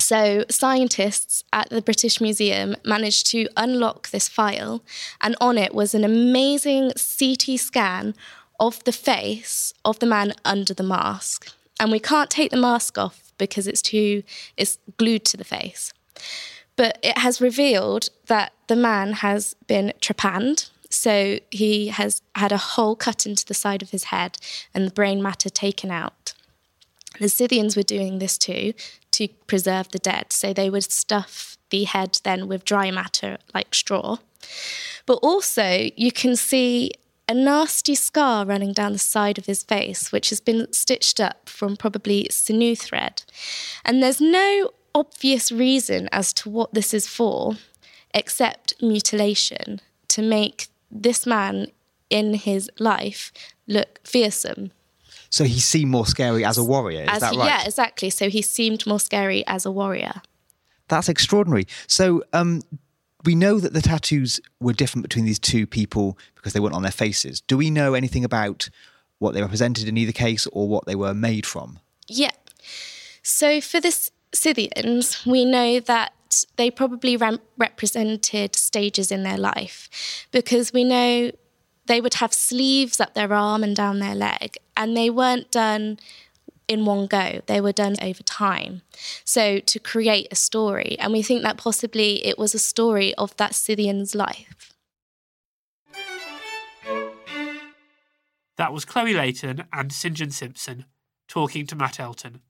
So, 0.00 0.44
scientists 0.50 1.44
at 1.52 1.70
the 1.70 1.82
British 1.82 2.20
Museum 2.20 2.74
managed 2.84 3.26
to 3.26 3.48
unlock 3.56 4.10
this 4.10 4.28
file, 4.28 4.82
and 5.20 5.36
on 5.40 5.56
it 5.56 5.74
was 5.74 5.94
an 5.94 6.04
amazing 6.04 6.92
CT 6.96 7.60
scan 7.60 8.14
of 8.58 8.82
the 8.84 8.92
face 8.92 9.72
of 9.84 9.98
the 9.98 10.06
man 10.06 10.32
under 10.44 10.74
the 10.74 10.82
mask. 10.82 11.52
And 11.78 11.92
we 11.92 12.00
can't 12.00 12.28
take 12.30 12.50
the 12.50 12.56
mask 12.56 12.98
off 12.98 13.32
because 13.38 13.66
it's 13.66 13.82
too 13.82 14.22
it's 14.56 14.78
glued 14.96 15.24
to 15.26 15.36
the 15.36 15.44
face. 15.44 15.92
But 16.76 16.98
it 17.02 17.18
has 17.18 17.40
revealed 17.40 18.08
that 18.26 18.52
the 18.68 18.76
man 18.76 19.14
has 19.14 19.54
been 19.66 19.92
trepanned, 20.00 20.70
so 20.88 21.38
he 21.50 21.88
has 21.88 22.20
had 22.34 22.52
a 22.52 22.58
hole 22.58 22.96
cut 22.96 23.26
into 23.26 23.46
the 23.46 23.54
side 23.54 23.82
of 23.82 23.90
his 23.90 24.04
head 24.04 24.38
and 24.74 24.86
the 24.86 24.92
brain 24.92 25.22
matter 25.22 25.48
taken 25.48 25.90
out. 25.90 26.34
The 27.18 27.28
Scythians 27.28 27.76
were 27.76 27.82
doing 27.82 28.18
this 28.18 28.38
too 28.38 28.74
to 29.12 29.28
preserve 29.46 29.88
the 29.90 29.98
dead. 29.98 30.32
So 30.32 30.52
they 30.52 30.70
would 30.70 30.90
stuff 30.90 31.58
the 31.70 31.84
head 31.84 32.18
then 32.24 32.48
with 32.48 32.64
dry 32.64 32.90
matter 32.90 33.38
like 33.54 33.74
straw. 33.74 34.18
But 35.06 35.18
also, 35.22 35.88
you 35.96 36.12
can 36.12 36.36
see 36.36 36.92
a 37.28 37.34
nasty 37.34 37.94
scar 37.94 38.44
running 38.44 38.72
down 38.72 38.92
the 38.92 38.98
side 38.98 39.38
of 39.38 39.46
his 39.46 39.62
face, 39.62 40.10
which 40.10 40.30
has 40.30 40.40
been 40.40 40.72
stitched 40.72 41.20
up 41.20 41.48
from 41.48 41.76
probably 41.76 42.26
sinew 42.30 42.74
thread. 42.74 43.22
And 43.84 44.02
there's 44.02 44.20
no 44.20 44.70
obvious 44.94 45.52
reason 45.52 46.08
as 46.10 46.32
to 46.34 46.50
what 46.50 46.74
this 46.74 46.92
is 46.92 47.06
for, 47.06 47.56
except 48.12 48.74
mutilation 48.82 49.80
to 50.08 50.22
make 50.22 50.68
this 50.90 51.24
man 51.26 51.68
in 52.08 52.34
his 52.34 52.68
life 52.80 53.32
look 53.68 54.00
fearsome 54.02 54.72
so 55.30 55.44
he 55.44 55.60
seemed 55.60 55.90
more 55.90 56.06
scary 56.06 56.44
as 56.44 56.58
a 56.58 56.64
warrior. 56.64 57.02
Is 57.02 57.08
as, 57.08 57.20
that 57.20 57.36
right? 57.36 57.46
Yeah, 57.46 57.64
exactly. 57.64 58.10
So 58.10 58.28
he 58.28 58.42
seemed 58.42 58.86
more 58.86 59.00
scary 59.00 59.46
as 59.46 59.64
a 59.64 59.70
warrior. 59.70 60.20
That's 60.88 61.08
extraordinary. 61.08 61.66
So 61.86 62.24
um, 62.32 62.62
we 63.24 63.36
know 63.36 63.60
that 63.60 63.72
the 63.72 63.80
tattoos 63.80 64.40
were 64.58 64.72
different 64.72 65.04
between 65.04 65.24
these 65.24 65.38
two 65.38 65.66
people 65.66 66.18
because 66.34 66.52
they 66.52 66.60
weren't 66.60 66.74
on 66.74 66.82
their 66.82 66.90
faces. 66.90 67.40
Do 67.42 67.56
we 67.56 67.70
know 67.70 67.94
anything 67.94 68.24
about 68.24 68.68
what 69.18 69.34
they 69.34 69.40
represented 69.40 69.86
in 69.86 69.96
either 69.96 70.12
case 70.12 70.48
or 70.48 70.68
what 70.68 70.86
they 70.86 70.96
were 70.96 71.14
made 71.14 71.46
from? 71.46 71.78
Yeah. 72.08 72.30
So 73.22 73.60
for 73.60 73.80
the 73.80 74.10
Scythians, 74.32 75.24
we 75.24 75.44
know 75.44 75.78
that 75.80 76.12
they 76.56 76.70
probably 76.70 77.16
represented 77.56 78.56
stages 78.56 79.12
in 79.12 79.22
their 79.22 79.38
life 79.38 80.26
because 80.32 80.72
we 80.72 80.84
know 80.84 81.30
they 81.86 82.00
would 82.00 82.14
have 82.14 82.32
sleeves 82.32 83.00
up 83.00 83.14
their 83.14 83.32
arm 83.32 83.64
and 83.64 83.74
down 83.74 83.98
their 83.98 84.14
leg, 84.14 84.56
and 84.80 84.96
they 84.96 85.10
weren't 85.10 85.50
done 85.50 85.98
in 86.66 86.86
one 86.86 87.06
go. 87.06 87.42
They 87.44 87.60
were 87.60 87.70
done 87.70 87.96
over 88.00 88.22
time. 88.22 88.80
So 89.24 89.60
to 89.60 89.78
create 89.78 90.28
a 90.30 90.34
story, 90.34 90.96
and 90.98 91.12
we 91.12 91.22
think 91.22 91.42
that 91.42 91.58
possibly 91.58 92.24
it 92.24 92.38
was 92.38 92.54
a 92.54 92.58
story 92.58 93.14
of 93.16 93.36
that 93.36 93.54
Scythian's 93.54 94.14
life. 94.14 94.72
That 98.56 98.72
was 98.72 98.86
Chloe 98.86 99.12
Leighton 99.12 99.64
and 99.70 99.92
St 99.92 100.14
John 100.14 100.30
Simpson 100.30 100.86
talking 101.28 101.66
to 101.66 101.76
Matt 101.76 102.00
Elton. 102.00 102.40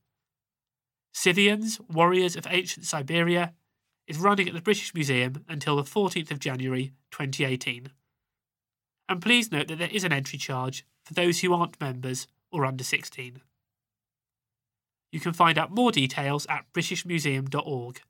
Scythians, 1.12 1.80
Warriors 1.92 2.36
of 2.36 2.46
Ancient 2.48 2.86
Siberia, 2.86 3.54
is 4.06 4.18
running 4.18 4.46
at 4.46 4.54
the 4.54 4.62
British 4.62 4.94
Museum 4.94 5.44
until 5.48 5.74
the 5.74 5.82
14th 5.82 6.30
of 6.30 6.38
January 6.38 6.92
2018 7.10 7.90
and 9.10 9.20
please 9.20 9.50
note 9.50 9.66
that 9.66 9.78
there 9.78 9.90
is 9.90 10.04
an 10.04 10.12
entry 10.12 10.38
charge 10.38 10.86
for 11.10 11.14
those 11.14 11.40
who 11.40 11.52
aren't 11.52 11.80
members 11.80 12.28
or 12.52 12.64
under 12.64 12.84
16. 12.84 13.40
You 15.10 15.18
can 15.18 15.32
find 15.32 15.58
out 15.58 15.72
more 15.72 15.90
details 15.90 16.46
at 16.48 16.72
britishmuseum.org, 16.72 18.00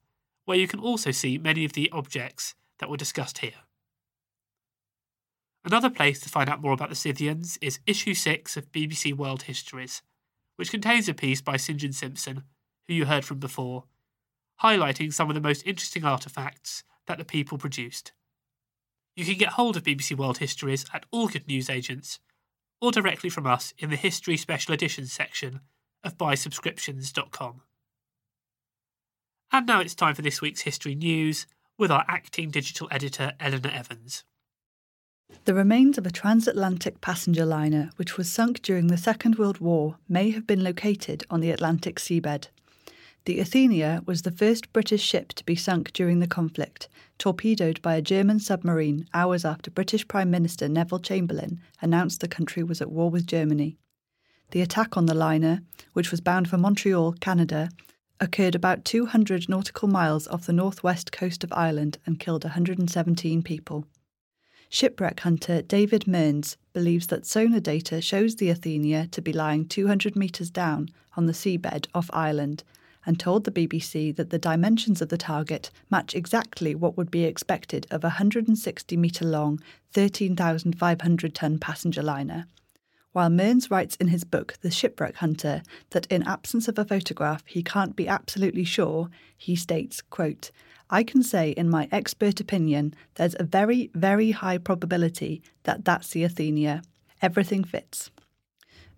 where 0.44 0.58
you 0.58 0.68
can 0.68 0.80
also 0.80 1.10
see 1.10 1.38
many 1.38 1.64
of 1.64 1.72
the 1.72 1.88
objects 1.92 2.54
that 2.78 2.90
were 2.90 2.98
discussed 2.98 3.38
here. 3.38 3.64
Another 5.64 5.88
place 5.88 6.20
to 6.20 6.28
find 6.28 6.50
out 6.50 6.60
more 6.60 6.74
about 6.74 6.90
the 6.90 6.94
Scythians 6.94 7.58
is 7.62 7.80
issue 7.86 8.12
6 8.12 8.58
of 8.58 8.70
BBC 8.70 9.14
World 9.14 9.44
Histories, 9.44 10.02
which 10.56 10.70
contains 10.70 11.08
a 11.08 11.14
piece 11.14 11.40
by 11.40 11.56
St 11.56 11.78
John 11.78 11.94
Simpson, 11.94 12.42
who 12.86 12.92
you 12.92 13.06
heard 13.06 13.24
from 13.24 13.38
before, 13.38 13.84
highlighting 14.62 15.10
some 15.10 15.30
of 15.30 15.34
the 15.34 15.40
most 15.40 15.66
interesting 15.66 16.02
artefacts 16.02 16.82
that 17.06 17.16
the 17.16 17.24
people 17.24 17.56
produced. 17.56 18.12
You 19.16 19.24
can 19.24 19.38
get 19.38 19.52
hold 19.52 19.78
of 19.78 19.84
BBC 19.84 20.18
World 20.18 20.36
Histories 20.36 20.84
at 20.92 21.06
all 21.10 21.28
good 21.28 21.48
newsagents 21.48 22.18
or 22.80 22.92
directly 22.92 23.30
from 23.30 23.46
us 23.46 23.74
in 23.78 23.90
the 23.90 23.96
History 23.96 24.36
Special 24.36 24.74
Editions 24.74 25.12
section 25.12 25.60
of 26.02 26.16
buysubscriptions.com. 26.16 27.62
And 29.52 29.66
now 29.66 29.80
it's 29.80 29.94
time 29.94 30.14
for 30.14 30.22
this 30.22 30.40
week's 30.40 30.62
history 30.62 30.94
news 30.94 31.46
with 31.76 31.90
our 31.90 32.04
acting 32.08 32.50
digital 32.50 32.88
editor 32.90 33.32
Eleanor 33.40 33.70
Evans. 33.70 34.24
The 35.44 35.54
remains 35.54 35.96
of 35.96 36.06
a 36.06 36.10
transatlantic 36.10 37.00
passenger 37.00 37.44
liner 37.44 37.90
which 37.96 38.16
was 38.16 38.30
sunk 38.30 38.62
during 38.62 38.88
the 38.88 38.96
Second 38.96 39.36
World 39.36 39.58
War 39.58 39.96
may 40.08 40.30
have 40.30 40.46
been 40.46 40.62
located 40.62 41.24
on 41.30 41.40
the 41.40 41.50
Atlantic 41.50 41.96
seabed. 41.96 42.48
The 43.26 43.38
Athenia 43.38 44.02
was 44.06 44.22
the 44.22 44.30
first 44.30 44.72
British 44.72 45.02
ship 45.02 45.34
to 45.34 45.44
be 45.44 45.54
sunk 45.54 45.92
during 45.92 46.20
the 46.20 46.26
conflict, 46.26 46.88
torpedoed 47.18 47.82
by 47.82 47.96
a 47.96 48.02
German 48.02 48.40
submarine 48.40 49.06
hours 49.12 49.44
after 49.44 49.70
British 49.70 50.08
Prime 50.08 50.30
Minister 50.30 50.68
Neville 50.68 51.00
Chamberlain 51.00 51.60
announced 51.82 52.20
the 52.20 52.28
country 52.28 52.62
was 52.62 52.80
at 52.80 52.90
war 52.90 53.10
with 53.10 53.26
Germany. 53.26 53.76
The 54.52 54.62
attack 54.62 54.96
on 54.96 55.04
the 55.04 55.14
liner, 55.14 55.60
which 55.92 56.10
was 56.10 56.22
bound 56.22 56.48
for 56.48 56.56
Montreal, 56.56 57.12
Canada, 57.20 57.68
occurred 58.20 58.54
about 58.54 58.86
200 58.86 59.50
nautical 59.50 59.86
miles 59.86 60.26
off 60.28 60.46
the 60.46 60.52
northwest 60.54 61.12
coast 61.12 61.44
of 61.44 61.52
Ireland 61.52 61.98
and 62.06 62.18
killed 62.18 62.44
117 62.44 63.42
people. 63.42 63.84
Shipwreck 64.70 65.20
hunter 65.20 65.60
David 65.60 66.06
Mearns 66.06 66.56
believes 66.72 67.08
that 67.08 67.26
sonar 67.26 67.60
data 67.60 68.00
shows 68.00 68.36
the 68.36 68.48
Athenia 68.48 69.10
to 69.10 69.20
be 69.20 69.32
lying 69.32 69.68
200 69.68 70.16
metres 70.16 70.50
down 70.50 70.88
on 71.16 71.26
the 71.26 71.32
seabed 71.32 71.86
off 71.94 72.08
Ireland 72.14 72.64
and 73.06 73.18
told 73.18 73.44
the 73.44 73.50
BBC 73.50 74.14
that 74.16 74.30
the 74.30 74.38
dimensions 74.38 75.00
of 75.00 75.08
the 75.08 75.16
target 75.16 75.70
match 75.90 76.14
exactly 76.14 76.74
what 76.74 76.96
would 76.96 77.10
be 77.10 77.24
expected 77.24 77.86
of 77.90 78.04
a 78.04 78.08
160 78.08 78.96
metre 78.96 79.24
long, 79.24 79.60
13,500 79.92 81.34
tonne 81.34 81.58
passenger 81.58 82.02
liner. 82.02 82.46
While 83.12 83.30
Mearns 83.30 83.70
writes 83.70 83.96
in 83.96 84.08
his 84.08 84.22
book, 84.22 84.54
The 84.60 84.70
Shipwreck 84.70 85.16
Hunter, 85.16 85.62
that 85.90 86.06
in 86.06 86.22
absence 86.22 86.68
of 86.68 86.78
a 86.78 86.84
photograph 86.84 87.42
he 87.44 87.62
can't 87.62 87.96
be 87.96 88.06
absolutely 88.06 88.64
sure, 88.64 89.08
he 89.36 89.56
states, 89.56 90.00
quote, 90.00 90.52
I 90.90 91.02
can 91.02 91.22
say, 91.22 91.50
in 91.50 91.70
my 91.70 91.88
expert 91.92 92.40
opinion, 92.40 92.94
there's 93.14 93.36
a 93.38 93.44
very, 93.44 93.90
very 93.94 94.32
high 94.32 94.58
probability 94.58 95.42
that 95.62 95.84
that's 95.84 96.10
the 96.10 96.24
Athenia. 96.24 96.82
Everything 97.22 97.64
fits. 97.64 98.10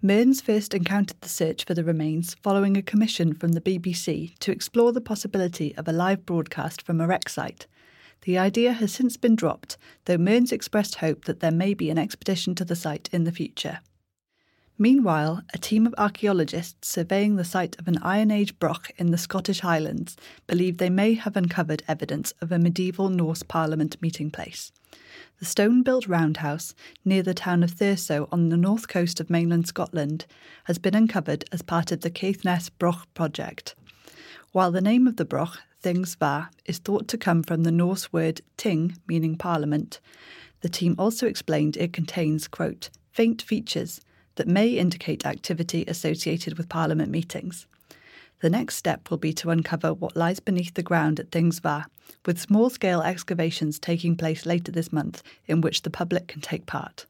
Mearns 0.04 0.40
first 0.40 0.74
encountered 0.74 1.20
the 1.20 1.28
search 1.28 1.64
for 1.64 1.74
the 1.74 1.84
remains 1.84 2.34
following 2.42 2.76
a 2.76 2.82
commission 2.82 3.32
from 3.34 3.52
the 3.52 3.60
BBC 3.60 4.36
to 4.40 4.50
explore 4.50 4.90
the 4.90 5.00
possibility 5.00 5.76
of 5.76 5.86
a 5.86 5.92
live 5.92 6.26
broadcast 6.26 6.82
from 6.82 7.00
a 7.00 7.06
wreck 7.06 7.28
site. 7.28 7.68
The 8.22 8.36
idea 8.36 8.72
has 8.72 8.92
since 8.92 9.16
been 9.16 9.36
dropped, 9.36 9.76
though 10.06 10.18
Mearns 10.18 10.50
expressed 10.50 10.96
hope 10.96 11.26
that 11.26 11.38
there 11.38 11.52
may 11.52 11.72
be 11.72 11.88
an 11.88 11.98
expedition 11.98 12.56
to 12.56 12.64
the 12.64 12.74
site 12.74 13.08
in 13.12 13.22
the 13.22 13.30
future. 13.30 13.78
Meanwhile, 14.76 15.42
a 15.54 15.58
team 15.58 15.86
of 15.86 15.94
archaeologists 15.96 16.88
surveying 16.88 17.36
the 17.36 17.44
site 17.44 17.78
of 17.78 17.86
an 17.86 17.98
Iron 18.02 18.32
Age 18.32 18.58
broch 18.58 18.90
in 18.96 19.12
the 19.12 19.18
Scottish 19.18 19.60
Highlands 19.60 20.16
believe 20.48 20.78
they 20.78 20.90
may 20.90 21.14
have 21.14 21.36
uncovered 21.36 21.84
evidence 21.86 22.32
of 22.40 22.50
a 22.50 22.58
medieval 22.58 23.08
Norse 23.08 23.44
parliament 23.44 24.02
meeting 24.02 24.32
place. 24.32 24.72
The 25.38 25.44
stone 25.44 25.82
built 25.82 26.06
roundhouse 26.06 26.74
near 27.04 27.22
the 27.22 27.34
town 27.34 27.62
of 27.62 27.72
Thurso 27.72 28.28
on 28.30 28.48
the 28.48 28.56
north 28.56 28.88
coast 28.88 29.18
of 29.18 29.28
mainland 29.28 29.66
Scotland 29.66 30.26
has 30.64 30.78
been 30.78 30.94
uncovered 30.94 31.44
as 31.50 31.62
part 31.62 31.90
of 31.90 32.02
the 32.02 32.10
Caithness 32.10 32.70
Broch 32.70 33.06
project. 33.14 33.74
While 34.52 34.70
the 34.70 34.80
name 34.80 35.06
of 35.08 35.16
the 35.16 35.24
broch, 35.24 35.58
Thing's 35.80 36.14
Va, 36.14 36.50
is 36.64 36.78
thought 36.78 37.08
to 37.08 37.18
come 37.18 37.42
from 37.42 37.64
the 37.64 37.72
Norse 37.72 38.12
word 38.12 38.40
ting, 38.56 38.96
meaning 39.08 39.36
parliament, 39.36 39.98
the 40.60 40.68
team 40.68 40.94
also 40.96 41.26
explained 41.26 41.76
it 41.76 41.92
contains, 41.92 42.46
quote, 42.46 42.90
faint 43.10 43.42
features 43.42 44.00
that 44.36 44.46
may 44.46 44.68
indicate 44.68 45.26
activity 45.26 45.84
associated 45.88 46.56
with 46.56 46.68
parliament 46.68 47.10
meetings. 47.10 47.66
The 48.42 48.50
next 48.50 48.74
step 48.74 49.08
will 49.08 49.18
be 49.18 49.32
to 49.34 49.50
uncover 49.50 49.94
what 49.94 50.16
lies 50.16 50.40
beneath 50.40 50.74
the 50.74 50.82
ground 50.82 51.20
at 51.20 51.30
Things 51.30 51.60
with 52.26 52.40
small 52.40 52.70
scale 52.70 53.00
excavations 53.00 53.78
taking 53.78 54.16
place 54.16 54.44
later 54.44 54.72
this 54.72 54.92
month 54.92 55.22
in 55.46 55.60
which 55.60 55.82
the 55.82 55.90
public 55.90 56.26
can 56.26 56.40
take 56.40 56.66
part. 56.66 57.06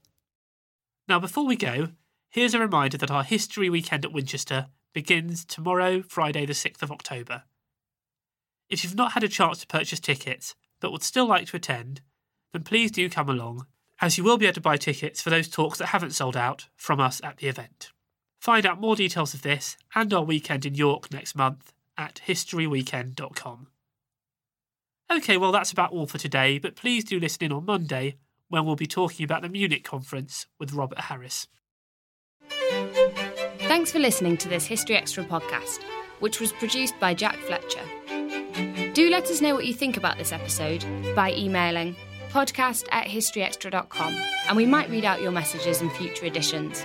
Now, 1.08 1.18
before 1.18 1.46
we 1.46 1.56
go, 1.56 1.88
here's 2.28 2.52
a 2.52 2.58
reminder 2.58 2.98
that 2.98 3.10
our 3.10 3.24
History 3.24 3.70
Weekend 3.70 4.04
at 4.04 4.12
Winchester 4.12 4.66
begins 4.92 5.46
tomorrow, 5.46 6.02
Friday, 6.02 6.44
the 6.44 6.52
6th 6.52 6.82
of 6.82 6.92
October. 6.92 7.44
If 8.68 8.84
you've 8.84 8.94
not 8.94 9.12
had 9.12 9.24
a 9.24 9.28
chance 9.28 9.58
to 9.60 9.66
purchase 9.66 10.00
tickets 10.00 10.54
but 10.80 10.92
would 10.92 11.02
still 11.02 11.26
like 11.26 11.46
to 11.46 11.56
attend, 11.56 12.02
then 12.52 12.62
please 12.62 12.90
do 12.90 13.08
come 13.08 13.30
along, 13.30 13.66
as 14.02 14.18
you 14.18 14.24
will 14.24 14.36
be 14.36 14.44
able 14.44 14.54
to 14.54 14.60
buy 14.60 14.76
tickets 14.76 15.22
for 15.22 15.30
those 15.30 15.48
talks 15.48 15.78
that 15.78 15.86
haven't 15.86 16.10
sold 16.10 16.36
out 16.36 16.68
from 16.76 17.00
us 17.00 17.22
at 17.24 17.38
the 17.38 17.48
event. 17.48 17.91
Find 18.42 18.66
out 18.66 18.80
more 18.80 18.96
details 18.96 19.34
of 19.34 19.42
this 19.42 19.76
and 19.94 20.12
our 20.12 20.24
weekend 20.24 20.66
in 20.66 20.74
York 20.74 21.12
next 21.12 21.36
month 21.36 21.72
at 21.96 22.20
historyweekend.com. 22.26 23.68
Okay, 25.12 25.36
well, 25.36 25.52
that's 25.52 25.70
about 25.70 25.92
all 25.92 26.08
for 26.08 26.18
today, 26.18 26.58
but 26.58 26.74
please 26.74 27.04
do 27.04 27.20
listen 27.20 27.44
in 27.44 27.52
on 27.52 27.64
Monday 27.64 28.16
when 28.48 28.64
we'll 28.64 28.74
be 28.74 28.88
talking 28.88 29.22
about 29.22 29.42
the 29.42 29.48
Munich 29.48 29.84
conference 29.84 30.48
with 30.58 30.72
Robert 30.72 31.02
Harris. 31.02 31.46
Thanks 33.60 33.92
for 33.92 34.00
listening 34.00 34.36
to 34.38 34.48
this 34.48 34.66
History 34.66 34.96
Extra 34.96 35.22
podcast, 35.22 35.78
which 36.18 36.40
was 36.40 36.50
produced 36.50 36.98
by 36.98 37.14
Jack 37.14 37.36
Fletcher. 37.36 37.84
Do 38.92 39.08
let 39.08 39.30
us 39.30 39.40
know 39.40 39.54
what 39.54 39.66
you 39.66 39.72
think 39.72 39.96
about 39.96 40.18
this 40.18 40.32
episode 40.32 40.84
by 41.14 41.32
emailing 41.34 41.94
podcast 42.30 42.88
at 42.90 43.06
historyextra.com, 43.06 44.14
and 44.48 44.56
we 44.56 44.66
might 44.66 44.90
read 44.90 45.04
out 45.04 45.22
your 45.22 45.30
messages 45.30 45.80
in 45.80 45.90
future 45.90 46.26
editions. 46.26 46.84